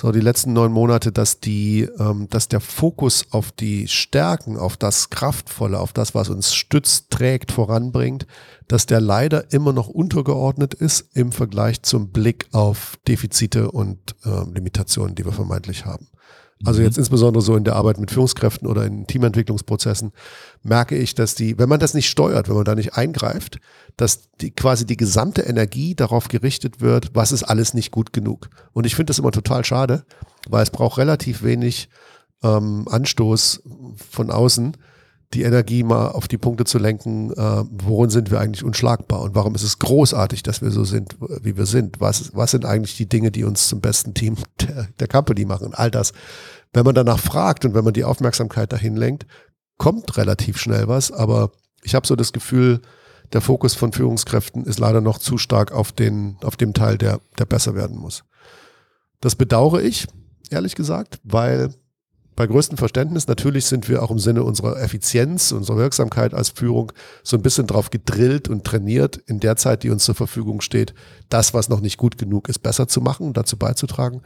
so 0.00 0.12
die 0.12 0.20
letzten 0.20 0.52
neun 0.52 0.70
Monate, 0.70 1.10
dass 1.10 1.40
die, 1.40 1.88
ähm, 1.98 2.28
dass 2.30 2.46
der 2.46 2.60
Fokus 2.60 3.26
auf 3.32 3.50
die 3.50 3.88
Stärken, 3.88 4.56
auf 4.56 4.76
das 4.76 5.10
Kraftvolle, 5.10 5.80
auf 5.80 5.92
das, 5.92 6.14
was 6.14 6.28
uns 6.28 6.54
stützt, 6.54 7.10
trägt, 7.10 7.50
voranbringt, 7.50 8.24
dass 8.68 8.86
der 8.86 9.00
leider 9.00 9.52
immer 9.52 9.72
noch 9.72 9.88
untergeordnet 9.88 10.72
ist 10.74 11.16
im 11.16 11.32
Vergleich 11.32 11.82
zum 11.82 12.10
Blick 12.10 12.46
auf 12.52 12.96
Defizite 13.08 13.72
und 13.72 14.14
äh, 14.24 14.44
Limitationen, 14.52 15.16
die 15.16 15.24
wir 15.24 15.32
vermeintlich 15.32 15.84
haben. 15.84 16.06
Also 16.64 16.80
mhm. 16.80 16.86
jetzt 16.86 16.98
insbesondere 16.98 17.42
so 17.42 17.56
in 17.56 17.64
der 17.64 17.76
Arbeit 17.76 17.98
mit 17.98 18.10
Führungskräften 18.10 18.66
oder 18.66 18.84
in 18.84 19.06
Teamentwicklungsprozessen 19.06 20.12
merke 20.62 20.96
ich, 20.96 21.14
dass 21.14 21.34
die, 21.34 21.58
wenn 21.58 21.68
man 21.68 21.80
das 21.80 21.94
nicht 21.94 22.08
steuert, 22.08 22.48
wenn 22.48 22.56
man 22.56 22.64
da 22.64 22.74
nicht 22.74 22.94
eingreift, 22.94 23.60
dass 23.96 24.28
die 24.40 24.50
quasi 24.50 24.84
die 24.84 24.96
gesamte 24.96 25.42
Energie 25.42 25.94
darauf 25.94 26.28
gerichtet 26.28 26.80
wird, 26.80 27.10
was 27.14 27.32
ist 27.32 27.44
alles 27.44 27.74
nicht 27.74 27.90
gut 27.90 28.12
genug. 28.12 28.48
Und 28.72 28.86
ich 28.86 28.96
finde 28.96 29.10
das 29.10 29.18
immer 29.18 29.30
total 29.30 29.64
schade, 29.64 30.04
weil 30.48 30.62
es 30.62 30.70
braucht 30.70 30.98
relativ 30.98 31.42
wenig 31.42 31.88
ähm, 32.42 32.86
Anstoß 32.88 33.62
von 34.10 34.30
außen, 34.30 34.76
die 35.34 35.42
Energie 35.42 35.82
mal 35.82 36.08
auf 36.08 36.26
die 36.26 36.38
Punkte 36.38 36.64
zu 36.64 36.78
lenken, 36.78 37.32
äh, 37.32 37.64
worin 37.70 38.08
sind 38.08 38.30
wir 38.30 38.40
eigentlich 38.40 38.64
unschlagbar 38.64 39.20
und 39.20 39.34
warum 39.34 39.54
ist 39.54 39.62
es 39.62 39.78
großartig, 39.78 40.42
dass 40.42 40.62
wir 40.62 40.70
so 40.70 40.84
sind, 40.84 41.16
wie 41.42 41.56
wir 41.56 41.66
sind. 41.66 42.00
Was, 42.00 42.34
was 42.34 42.52
sind 42.52 42.64
eigentlich 42.64 42.96
die 42.96 43.08
Dinge, 43.08 43.30
die 43.30 43.44
uns 43.44 43.68
zum 43.68 43.80
besten 43.80 44.14
Team 44.14 44.36
der, 44.60 44.88
der 44.98 45.08
Company 45.08 45.44
machen? 45.44 45.74
All 45.74 45.90
das. 45.90 46.12
Wenn 46.72 46.84
man 46.84 46.94
danach 46.94 47.18
fragt 47.18 47.64
und 47.64 47.74
wenn 47.74 47.84
man 47.84 47.92
die 47.92 48.04
Aufmerksamkeit 48.04 48.72
dahin 48.72 48.96
lenkt, 48.96 49.26
kommt 49.76 50.16
relativ 50.16 50.58
schnell 50.58 50.88
was, 50.88 51.12
aber 51.12 51.52
ich 51.82 51.94
habe 51.94 52.06
so 52.06 52.16
das 52.16 52.32
Gefühl, 52.32 52.80
der 53.32 53.40
Fokus 53.40 53.74
von 53.74 53.92
Führungskräften 53.92 54.64
ist 54.64 54.78
leider 54.78 55.00
noch 55.00 55.18
zu 55.18 55.38
stark 55.38 55.72
auf, 55.72 55.92
den, 55.92 56.36
auf 56.42 56.56
dem 56.56 56.72
Teil, 56.72 56.96
der, 56.96 57.20
der 57.38 57.44
besser 57.44 57.74
werden 57.74 57.98
muss. 57.98 58.24
Das 59.20 59.36
bedauere 59.36 59.82
ich, 59.82 60.06
ehrlich 60.50 60.74
gesagt, 60.74 61.20
weil 61.22 61.74
bei 62.38 62.46
größtem 62.46 62.78
Verständnis, 62.78 63.26
natürlich 63.26 63.66
sind 63.66 63.88
wir 63.88 64.00
auch 64.00 64.12
im 64.12 64.20
Sinne 64.20 64.44
unserer 64.44 64.80
Effizienz, 64.80 65.50
unserer 65.50 65.78
Wirksamkeit 65.78 66.34
als 66.34 66.50
Führung 66.50 66.92
so 67.24 67.36
ein 67.36 67.42
bisschen 67.42 67.66
drauf 67.66 67.90
gedrillt 67.90 68.48
und 68.48 68.62
trainiert, 68.62 69.16
in 69.16 69.40
der 69.40 69.56
Zeit, 69.56 69.82
die 69.82 69.90
uns 69.90 70.04
zur 70.04 70.14
Verfügung 70.14 70.60
steht, 70.60 70.94
das, 71.30 71.52
was 71.52 71.68
noch 71.68 71.80
nicht 71.80 71.96
gut 71.96 72.16
genug 72.16 72.48
ist, 72.48 72.60
besser 72.60 72.86
zu 72.86 73.00
machen, 73.00 73.32
dazu 73.32 73.56
beizutragen. 73.56 74.22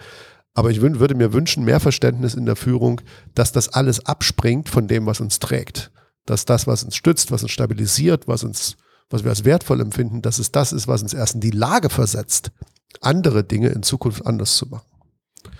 Aber 0.53 0.69
ich 0.69 0.83
würde 0.83 1.15
mir 1.15 1.33
wünschen, 1.33 1.65
mehr 1.65 1.81
Verständnis 1.81 2.35
in 2.35 2.45
der 2.45 2.55
Führung, 2.57 3.01
dass 3.35 3.51
das 3.51 3.71
alles 3.71 4.05
abspringt 4.05 4.69
von 4.69 4.89
dem, 4.89 5.07
was 5.07 5.21
uns 5.21 5.39
trägt. 5.39 5.91
Dass 6.27 6.45
das, 6.45 6.67
was 6.67 6.85
uns 6.85 6.95
stützt, 6.95 7.33
was 7.33 7.45
uns 7.45 7.53
stabilisiert, 7.53 8.29
was 8.29 8.45
uns, 8.45 8.77
was 9.09 9.25
wir 9.25 9.31
als 9.31 9.47
wertvoll 9.47 9.81
empfinden, 9.81 10.21
dass 10.21 10.39
es 10.39 10.53
das 10.53 10.75
ist, 10.75 10.87
was 10.87 11.03
uns 11.03 11.15
erst 11.15 11.37
in 11.37 11.41
die 11.41 11.51
Lage 11.51 11.89
versetzt, 11.89 12.53
andere 13.01 13.43
Dinge 13.43 13.69
in 13.69 13.83
Zukunft 13.83 14.27
anders 14.27 14.55
zu 14.57 14.67
machen. 14.67 14.92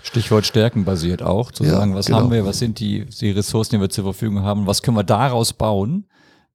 Stichwort 0.01 0.45
stärkenbasiert 0.45 1.21
auch, 1.21 1.51
zu 1.51 1.63
ja, 1.63 1.71
sagen, 1.71 1.95
was 1.95 2.07
genau. 2.07 2.19
haben 2.19 2.31
wir, 2.31 2.45
was 2.45 2.59
sind 2.59 2.79
die, 2.79 3.05
die 3.05 3.31
Ressourcen, 3.31 3.75
die 3.75 3.81
wir 3.81 3.89
zur 3.89 4.03
Verfügung 4.03 4.43
haben, 4.43 4.67
was 4.67 4.81
können 4.81 4.97
wir 4.97 5.03
daraus 5.03 5.53
bauen, 5.53 6.07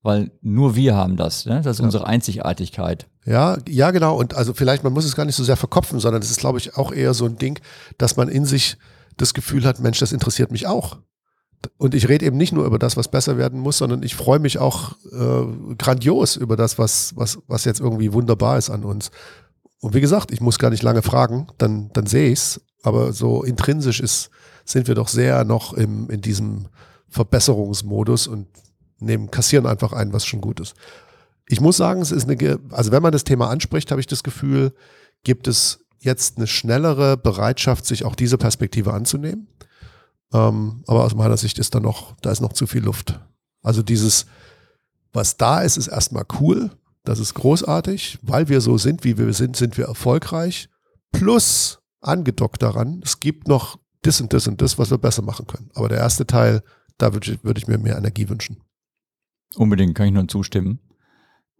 weil 0.02 0.30
nur 0.42 0.76
wir 0.76 0.94
haben 0.94 1.16
das, 1.16 1.46
ne? 1.46 1.60
das 1.62 1.76
ist 1.76 1.80
ja. 1.80 1.84
unsere 1.86 2.06
Einzigartigkeit. 2.06 3.08
Ja, 3.24 3.58
ja, 3.68 3.90
genau. 3.90 4.16
Und 4.16 4.34
also 4.34 4.54
vielleicht, 4.54 4.84
man 4.84 4.92
muss 4.92 5.04
es 5.04 5.16
gar 5.16 5.24
nicht 5.24 5.36
so 5.36 5.44
sehr 5.44 5.56
verkopfen, 5.56 6.00
sondern 6.00 6.22
es 6.22 6.30
ist, 6.30 6.40
glaube 6.40 6.58
ich, 6.58 6.76
auch 6.76 6.92
eher 6.92 7.12
so 7.14 7.26
ein 7.26 7.36
Ding, 7.36 7.60
dass 7.98 8.16
man 8.16 8.28
in 8.28 8.44
sich 8.44 8.78
das 9.16 9.34
Gefühl 9.34 9.64
hat, 9.64 9.80
Mensch, 9.80 9.98
das 9.98 10.12
interessiert 10.12 10.50
mich 10.50 10.66
auch. 10.66 10.98
Und 11.76 11.94
ich 11.94 12.08
rede 12.08 12.24
eben 12.24 12.36
nicht 12.36 12.52
nur 12.52 12.64
über 12.64 12.78
das, 12.78 12.96
was 12.96 13.08
besser 13.08 13.36
werden 13.36 13.60
muss, 13.60 13.78
sondern 13.78 14.02
ich 14.02 14.14
freue 14.14 14.38
mich 14.38 14.58
auch 14.58 14.92
äh, 15.12 15.74
grandios 15.76 16.36
über 16.36 16.56
das, 16.56 16.78
was, 16.78 17.14
was, 17.16 17.38
was 17.48 17.64
jetzt 17.64 17.80
irgendwie 17.80 18.12
wunderbar 18.12 18.56
ist 18.58 18.70
an 18.70 18.84
uns. 18.84 19.10
Und 19.80 19.94
wie 19.94 20.00
gesagt, 20.00 20.30
ich 20.30 20.40
muss 20.40 20.58
gar 20.58 20.70
nicht 20.70 20.82
lange 20.82 21.02
fragen, 21.02 21.48
dann, 21.58 21.90
dann 21.92 22.06
sehe 22.06 22.30
ich 22.30 22.38
es 22.38 22.60
aber 22.82 23.12
so 23.12 23.42
intrinsisch 23.42 24.00
ist, 24.00 24.30
sind 24.64 24.88
wir 24.88 24.94
doch 24.94 25.08
sehr 25.08 25.44
noch 25.44 25.72
im, 25.72 26.10
in 26.10 26.20
diesem 26.20 26.66
Verbesserungsmodus 27.08 28.26
und 28.26 28.46
nehmen, 29.00 29.30
kassieren 29.30 29.66
einfach 29.66 29.92
ein, 29.92 30.12
was 30.12 30.26
schon 30.26 30.40
gut 30.40 30.60
ist. 30.60 30.74
Ich 31.46 31.60
muss 31.60 31.76
sagen, 31.76 32.02
es 32.02 32.12
ist 32.12 32.28
eine, 32.28 32.58
also 32.70 32.92
wenn 32.92 33.02
man 33.02 33.12
das 33.12 33.24
Thema 33.24 33.48
anspricht, 33.48 33.90
habe 33.90 34.00
ich 34.00 34.06
das 34.06 34.22
Gefühl, 34.22 34.74
gibt 35.24 35.48
es 35.48 35.80
jetzt 36.00 36.36
eine 36.36 36.46
schnellere 36.46 37.16
Bereitschaft, 37.16 37.86
sich 37.86 38.04
auch 38.04 38.14
diese 38.14 38.38
Perspektive 38.38 38.92
anzunehmen. 38.92 39.48
Ähm, 40.32 40.84
aber 40.86 41.04
aus 41.04 41.14
meiner 41.14 41.36
Sicht 41.36 41.58
ist 41.58 41.74
da 41.74 41.80
noch, 41.80 42.14
da 42.20 42.30
ist 42.30 42.40
noch 42.40 42.52
zu 42.52 42.66
viel 42.66 42.84
Luft. 42.84 43.18
Also 43.62 43.82
dieses, 43.82 44.26
was 45.12 45.36
da 45.36 45.62
ist, 45.62 45.76
ist 45.76 45.88
erstmal 45.88 46.24
cool. 46.40 46.70
Das 47.04 47.18
ist 47.18 47.34
großartig. 47.34 48.18
Weil 48.22 48.48
wir 48.48 48.60
so 48.60 48.76
sind, 48.76 49.04
wie 49.04 49.16
wir 49.16 49.32
sind, 49.32 49.56
sind 49.56 49.78
wir 49.78 49.86
erfolgreich. 49.86 50.68
Plus 51.12 51.78
angedockt 52.00 52.62
daran, 52.62 53.00
es 53.04 53.20
gibt 53.20 53.48
noch 53.48 53.78
das 54.02 54.20
und 54.20 54.32
das 54.32 54.46
und 54.46 54.62
das, 54.62 54.78
was 54.78 54.90
wir 54.90 54.98
besser 54.98 55.22
machen 55.22 55.46
können. 55.46 55.70
Aber 55.74 55.88
der 55.88 55.98
erste 55.98 56.26
Teil, 56.26 56.62
da 56.96 57.12
würde 57.12 57.32
ich, 57.32 57.44
würd 57.44 57.58
ich 57.58 57.66
mir 57.66 57.78
mehr 57.78 57.96
Energie 57.96 58.28
wünschen. 58.28 58.58
Unbedingt, 59.56 59.94
kann 59.94 60.06
ich 60.06 60.12
nur 60.12 60.28
zustimmen. 60.28 60.80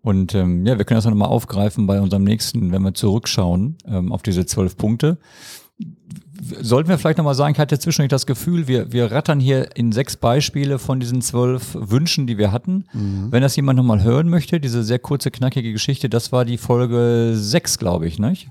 Und 0.01 0.35
ähm, 0.35 0.65
ja, 0.65 0.79
wir 0.79 0.85
können 0.85 0.99
das 0.99 1.05
nochmal 1.05 1.29
aufgreifen 1.29 1.87
bei 1.87 2.01
unserem 2.01 2.25
nächsten, 2.25 2.71
wenn 2.71 2.83
wir 2.83 2.95
zurückschauen 2.95 3.79
ähm, 3.85 4.13
auf 4.13 4.23
diese 4.23 4.47
zwölf 4.47 4.77
Punkte. 4.77 5.19
Sollten 6.61 6.89
wir 6.89 6.99
vielleicht 6.99 7.19
nochmal 7.19 7.35
sagen, 7.35 7.55
ich 7.55 7.59
hatte 7.59 7.79
zwischendurch 7.79 8.11
das 8.11 8.27
Gefühl, 8.27 8.69
wir, 8.69 8.93
wir 8.93 9.11
rattern 9.11 9.41
hier 9.41 9.77
in 9.77 9.91
sechs 9.91 10.17
Beispiele 10.17 10.79
von 10.79 11.01
diesen 11.01 11.21
zwölf 11.21 11.75
Wünschen, 11.75 12.27
die 12.27 12.39
wir 12.39 12.53
hatten. 12.53 12.85
Mhm. 12.93 13.33
Wenn 13.33 13.43
das 13.43 13.57
jemand 13.57 13.77
nochmal 13.77 14.03
hören 14.03 14.29
möchte, 14.29 14.61
diese 14.61 14.85
sehr 14.85 14.99
kurze, 15.01 15.31
knackige 15.31 15.73
Geschichte, 15.73 16.09
das 16.09 16.31
war 16.31 16.45
die 16.45 16.59
Folge 16.59 17.33
sechs, 17.35 17.79
glaube 17.79 18.07
ich, 18.07 18.19
nicht? 18.19 18.51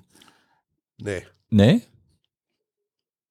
Nee. 0.97 1.21
Nee? 1.49 1.81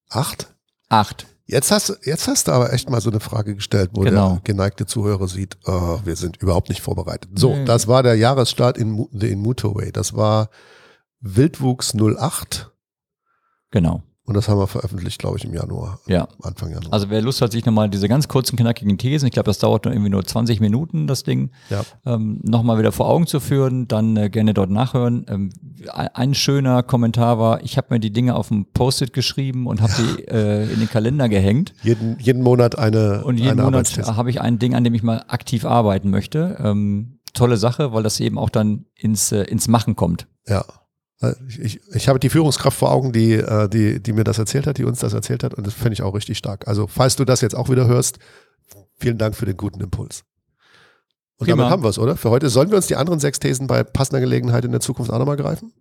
Acht? 0.08 0.54
Acht. 0.88 1.26
Jetzt 1.48 1.70
hast, 1.70 2.00
jetzt 2.02 2.26
hast 2.26 2.48
du 2.48 2.52
aber 2.52 2.72
echt 2.72 2.90
mal 2.90 3.00
so 3.00 3.10
eine 3.10 3.20
Frage 3.20 3.54
gestellt, 3.54 3.90
wo 3.94 4.00
genau. 4.00 4.32
der 4.34 4.40
geneigte 4.42 4.84
Zuhörer 4.84 5.28
sieht, 5.28 5.56
oh, 5.64 6.00
wir 6.04 6.16
sind 6.16 6.38
überhaupt 6.38 6.68
nicht 6.68 6.80
vorbereitet. 6.80 7.30
So, 7.38 7.54
nee. 7.54 7.64
das 7.64 7.86
war 7.86 8.02
der 8.02 8.16
Jahresstart 8.16 8.76
in, 8.76 9.06
in 9.12 9.38
Motorway. 9.38 9.92
Das 9.92 10.14
war 10.16 10.50
Wildwuchs 11.20 11.94
08. 11.94 12.72
Genau. 13.70 14.02
Und 14.26 14.34
das 14.34 14.48
haben 14.48 14.58
wir 14.58 14.66
veröffentlicht, 14.66 15.20
glaube 15.20 15.38
ich, 15.38 15.44
im 15.44 15.54
Januar. 15.54 16.00
Ja. 16.08 16.26
Anfang 16.42 16.70
Januar. 16.70 16.92
Also 16.92 17.10
wer 17.10 17.22
Lust 17.22 17.40
hat, 17.40 17.52
sich 17.52 17.64
nochmal 17.64 17.88
diese 17.88 18.08
ganz 18.08 18.26
kurzen, 18.26 18.56
knackigen 18.56 18.98
Thesen, 18.98 19.26
ich 19.26 19.32
glaube, 19.32 19.46
das 19.46 19.58
dauert 19.58 19.84
nur 19.84 19.94
irgendwie 19.94 20.10
nur 20.10 20.24
20 20.24 20.60
Minuten, 20.60 21.06
das 21.06 21.22
Ding, 21.22 21.50
ja. 21.70 21.82
ähm, 22.04 22.40
nochmal 22.42 22.76
wieder 22.78 22.90
vor 22.90 23.08
Augen 23.08 23.28
zu 23.28 23.38
führen, 23.38 23.86
dann 23.86 24.16
äh, 24.16 24.28
gerne 24.28 24.52
dort 24.52 24.70
nachhören. 24.70 25.26
Ähm, 25.28 25.50
ein 25.92 26.34
schöner 26.34 26.82
Kommentar 26.82 27.38
war, 27.38 27.62
ich 27.62 27.76
habe 27.76 27.88
mir 27.90 28.00
die 28.00 28.12
Dinge 28.12 28.34
auf 28.34 28.48
dem 28.48 28.66
Post-it 28.66 29.12
geschrieben 29.12 29.68
und 29.68 29.80
habe 29.80 29.92
die 29.96 30.24
äh, 30.28 30.72
in 30.72 30.80
den 30.80 30.90
Kalender 30.90 31.28
gehängt. 31.28 31.72
Jeden, 31.84 32.18
jeden 32.18 32.42
Monat 32.42 32.76
eine 32.76 33.22
Und 33.24 33.38
jeden 33.38 33.50
eine 33.50 33.62
Monat 33.62 33.96
habe 34.08 34.30
ich 34.30 34.40
ein 34.40 34.58
Ding, 34.58 34.74
an 34.74 34.82
dem 34.82 34.94
ich 34.94 35.04
mal 35.04 35.24
aktiv 35.28 35.64
arbeiten 35.64 36.10
möchte. 36.10 36.56
Ähm, 36.60 37.20
tolle 37.32 37.58
Sache, 37.58 37.92
weil 37.92 38.02
das 38.02 38.18
eben 38.18 38.38
auch 38.38 38.50
dann 38.50 38.86
ins, 38.96 39.30
äh, 39.30 39.42
ins 39.42 39.68
Machen 39.68 39.94
kommt. 39.94 40.26
Ja. 40.48 40.64
Äh, 41.20 41.32
ich, 41.48 41.80
ich 41.94 42.08
habe 42.08 42.18
die 42.18 42.28
Führungskraft 42.30 42.76
vor 42.78 42.90
Augen, 42.92 43.12
die, 43.12 43.32
äh, 43.34 43.68
die, 43.68 44.02
die 44.02 44.12
mir 44.12 44.24
das 44.24 44.38
erzählt 44.38 44.66
hat, 44.66 44.78
die 44.78 44.84
uns 44.84 45.00
das 45.00 45.12
erzählt 45.12 45.42
hat 45.42 45.54
und 45.54 45.66
das 45.66 45.74
finde 45.74 45.94
ich 45.94 46.02
auch 46.02 46.14
richtig 46.14 46.38
stark. 46.38 46.68
Also 46.68 46.86
falls 46.86 47.16
du 47.16 47.24
das 47.24 47.40
jetzt 47.40 47.54
auch 47.54 47.68
wieder 47.70 47.86
hörst, 47.86 48.18
vielen 48.98 49.18
Dank 49.18 49.34
für 49.36 49.46
den 49.46 49.56
guten 49.56 49.80
Impuls. 49.80 50.24
Und 51.38 51.46
Prima. 51.46 51.56
damit 51.56 51.70
haben 51.72 51.82
wir 51.82 51.90
es, 51.90 51.98
oder? 51.98 52.16
Für 52.16 52.30
heute 52.30 52.48
sollen 52.48 52.70
wir 52.70 52.76
uns 52.76 52.86
die 52.86 52.96
anderen 52.96 53.20
sechs 53.20 53.38
Thesen 53.38 53.66
bei 53.66 53.84
passender 53.84 54.20
Gelegenheit 54.20 54.64
in 54.64 54.72
der 54.72 54.80
Zukunft 54.80 55.10
auch 55.12 55.18
nochmal 55.18 55.36
greifen? 55.36 55.72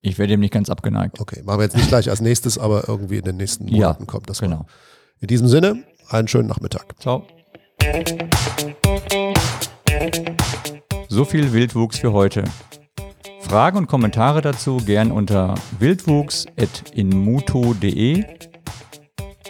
Ich 0.00 0.18
werde 0.18 0.32
dem 0.34 0.40
nicht 0.40 0.52
ganz 0.52 0.70
abgeneigt. 0.70 1.20
Okay, 1.20 1.42
machen 1.42 1.58
wir 1.58 1.64
jetzt 1.64 1.76
nicht 1.76 1.88
gleich 1.88 2.08
als 2.08 2.20
nächstes, 2.20 2.58
aber 2.58 2.88
irgendwie 2.88 3.16
in 3.18 3.24
den 3.24 3.36
nächsten 3.36 3.66
Ja, 3.68 3.88
Monaten 3.88 4.06
kommt 4.06 4.30
das. 4.30 4.40
mal. 4.40 4.48
Genau. 4.48 4.66
In 5.20 5.28
diesem 5.28 5.48
Sinne, 5.48 5.82
einen 6.08 6.28
schönen 6.28 6.48
Nachmittag. 6.48 6.94
Ciao. 7.00 7.26
So 11.08 11.24
viel 11.24 11.52
Wildwuchs 11.52 11.98
für 11.98 12.12
heute. 12.12 12.44
Fragen 13.48 13.78
und 13.78 13.86
Kommentare 13.86 14.42
dazu 14.42 14.78
gern 14.78 15.12
unter 15.12 15.54
wildwuchs.inmuto.de 15.78 18.24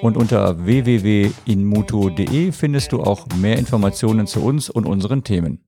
und 0.02 0.18
unter 0.18 0.66
www.inmuto.de 0.66 2.52
findest 2.52 2.92
du 2.92 3.02
auch 3.02 3.26
mehr 3.36 3.56
Informationen 3.58 4.26
zu 4.26 4.44
uns 4.44 4.68
und 4.68 4.84
unseren 4.84 5.24
Themen. 5.24 5.65